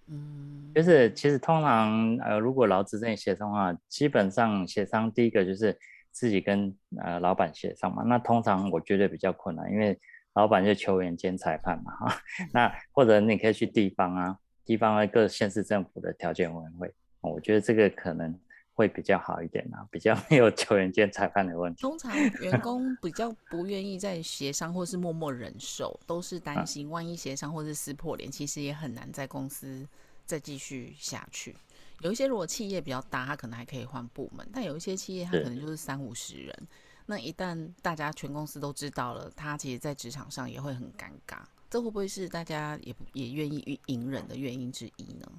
[0.07, 5.77] 嗯，就是其实通常呃，如果劳资这里协商的话，基本上协商第一个就是。
[6.13, 9.97] 自己跟呃老板协商嘛，那通常我觉得比较困难，因为
[10.33, 12.21] 老板就球员兼裁判嘛哈。
[12.51, 18.37] 那或者你可以去地方啊，地方的各县市政府的调解委员会，我觉得这个可能
[18.73, 21.81] 会比较好一点啊，比较没有球员兼裁判的问题。
[21.81, 29.87] 通常员工比较不愿意在协商，或是默默忍受，都是担心万一协商或是撕破脸，其实也很难在公司
[30.25, 31.55] 再继续下去。
[31.99, 36.67] 有一些如果企业比较大，他可能还可以换部门，但有一些企业他可能就是三五十人，
[37.05, 41.37] 那一旦大家全公司都知道了，他其实在职场上也会很尴尬。
[41.69, 45.31] 这会不会是大家也也愿意隐忍的原因之一呢？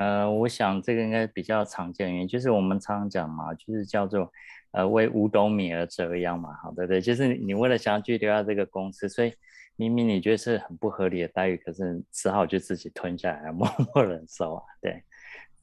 [0.00, 4.32] 呃，我想这个应该比较常见原因，就是我们常常讲嘛，就是叫做
[4.70, 9.30] 呃为五斗米而折腰嘛，好对对，就是你为了想要去留在这个公司，所以
[9.76, 15.02] 明明你觉得是很不合理的待遇，可是只好就自己吞下来， 默默忍受啊，对。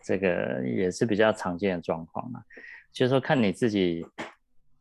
[0.04, 2.42] 这个也是比较常见的状况嘛，
[2.94, 4.06] 就是说看你自己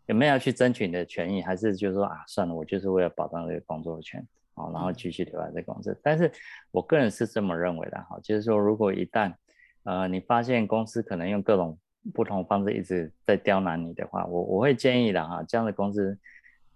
[0.04, 5.98] 有没有要去争取你的权益，还是就是说啊，算了，我就是为了保障这个工作权，好，然后继续留在这个公司。
[6.00, 6.30] 但是
[6.70, 9.34] 我个人是这么认为的哈，就是说如果一旦
[9.86, 11.78] 呃你发现公司可能用各种
[12.12, 16.18] 不同方式一直在刁难你的话，我我会建议的哈，这样的公司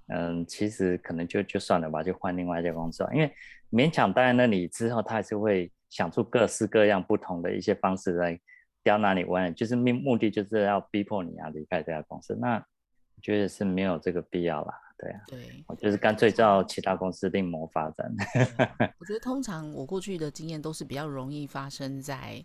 [0.06, 3.30] 嗯，其实可能就就算了吧，就换另外一家公司，因为
[3.70, 5.70] 勉强待在那里之后，他还是会。
[5.90, 8.38] 想出各式各样不同的一些方式来
[8.84, 12.32] 刁难你，玩，就是目目的就是要逼迫你啊离开这家公司。
[12.40, 18.08] 那我觉得是没有这个必要啦，对啊，对，我就是干脆叫其他公司另谋发展。
[19.00, 22.40] 我觉得通常我过去的经验都是比较容易发生在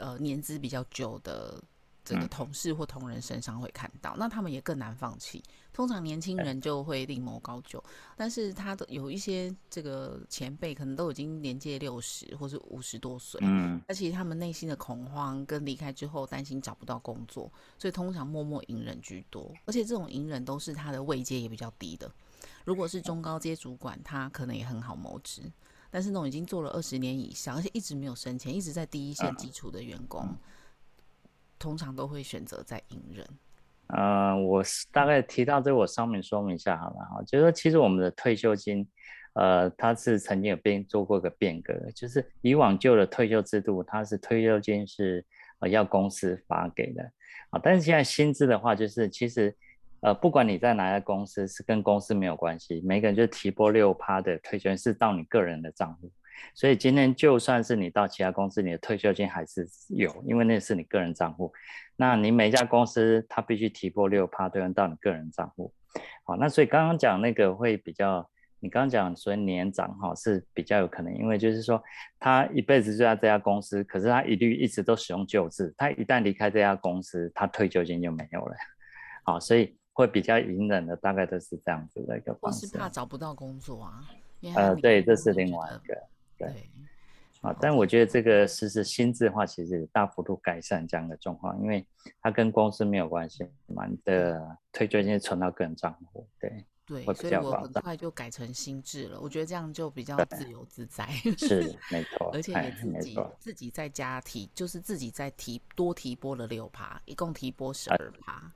[0.00, 1.62] 呃年资比较久的。
[2.02, 5.40] 这个同事或同仁身上会看到，那他们也更难放弃。
[5.72, 7.80] 通常年轻人就会另谋高就，
[8.16, 19.52] 但是他的有一些这个前辈可能都已经年届六十或是五十多岁，嗯，而且他们内心的恐慌跟离开之后担心找不到工作，所以通常默默隐忍居多。
[19.66, 22.10] 而且这种隐忍都是他的位阶也比较低的。
[22.64, 25.42] 如果是中高阶主管，他可能也很好谋职，
[25.90, 30.22] 但是那种已经做了二十年以上，而且一直没有升迁，一直在第一线基础的员工。
[30.22, 30.36] 嗯
[31.62, 33.26] 通常都会选择在隐忍。
[33.88, 37.22] 呃，我大概提到这，我上面说明一下好了哈。
[37.26, 38.88] 就是说，其实我们的退休金，
[39.34, 45.22] 呃，它是曾经有变做过一个变革，就是以往旧的退休制度，它是退休金是
[45.58, 47.02] 呃要公司发给的
[47.50, 47.60] 啊。
[47.62, 49.54] 但是现在薪资的话，就是其实
[50.00, 56.10] 呃不管你在哪家公司，是跟公司没有关系，每个人就提拨六趴的退休金是到你个人的账户。
[56.54, 61.52] 所以今天就算是你到其他公司，你的退休金还是有，因为那是你个人账户。
[61.96, 65.70] 那你每一家公司，它必须提拨六趴，对应到你个人账户。
[66.24, 68.26] 好，那所以刚刚讲那个会比较，
[68.58, 71.82] 你刚刚讲所谓年长哈是比较有可能，因为就是说
[72.18, 78.56] 他一辈子就在这家公司，可是他一律一直都使用旧制，他一旦离开这家公司，他退休金就没有了。
[79.24, 82.66] 好，所以会比较隐忍的，大概都是这样子的一个方式。
[82.66, 84.08] 或是怕找不到工作啊？
[84.56, 85.94] 呃，对，这是另外一个。
[86.38, 86.70] 对，
[87.42, 91.86] 啊，但我觉得这个实施新制的话，其实大幅度改善这样的状况，因为
[92.22, 108.50] 它跟公司没有关系嘛，你的退休金存到个人账户，对，对，所以我很快就改成新制了，我觉得这样就比较自由自在，是没 错，而且也自己自己在家提，就是自己在提多提拨了六趴，一共提拨十二趴。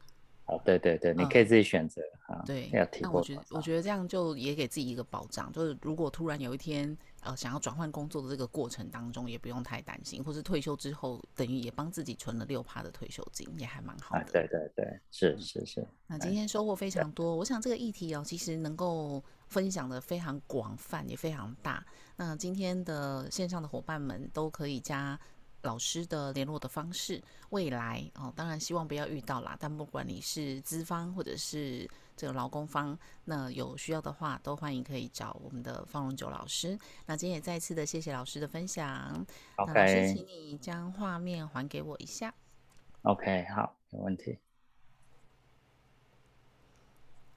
[0.54, 2.42] 哦，对对对，你可以自己选择啊。
[2.46, 14.22] 对，那我觉得我觉得这样就也给自己一个保障，就是如果突然有一天呃想要转换工作的这个过程当中，也不用太担心，或是退休之后等于也帮自己存了六趴的退休金，也还蛮好的。
[14.22, 15.86] 啊、对对对，是是是。
[16.06, 21.84] 那今天收获非常多，我想这个议题哦，其实能够分享的非常广泛，也非常大。
[22.16, 25.18] 那今天的线上的伙伴们都可以加。
[25.64, 29.56] 老师的联络的方式，未来哦，当然希望不要遇到啦。
[29.58, 36.78] 但不管你是资方或者是这个劳工方，那有需要的话，都欢迎可以找我们的方荣九老师。
[37.06, 39.26] 那今天也再次的谢谢老师的分享。
[39.56, 42.32] OK，那老师，请你将画面还给我一下。
[43.02, 44.38] OK，好，没问题。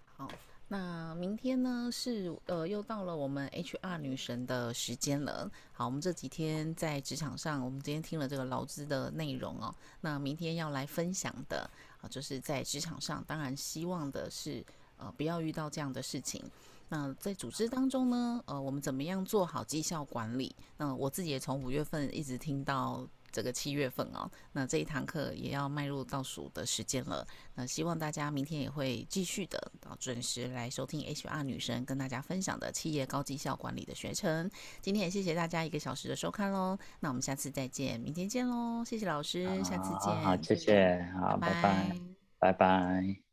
[0.06, 0.30] 好。
[0.70, 5.50] 那明天呢是呃又到了我们 HR 女神的时间了。
[5.72, 9.74] 好，我们这几天在职场上，我们今天听了这个劳资的内容哦。
[10.02, 11.70] 那明天要来分享的
[12.02, 14.62] 啊，就是在职场上，当然希望的是
[14.98, 16.44] 呃不要遇到这样的事情。
[16.90, 20.54] 那在组织当中呢，呃，我们怎么样做好绩效管理？
[20.78, 23.08] 那我自己也从五月份一直听到。
[23.32, 27.26] 这个七月份哦，那这一堂课也要迈入倒数的时间了。
[27.56, 34.50] 那希望大家明天也会继续的啊准时来收听 HR 女神跟大家分享的企业高绩效管理的学程。
[34.82, 36.78] 今天也谢谢大家一个小时的收看喽。
[37.00, 38.84] 那我们下次再见，明天见喽！
[38.86, 40.16] 谢谢老师，下次见。
[40.22, 42.00] 好，谢谢，好，拜拜，拜拜。
[42.40, 43.27] 拜拜。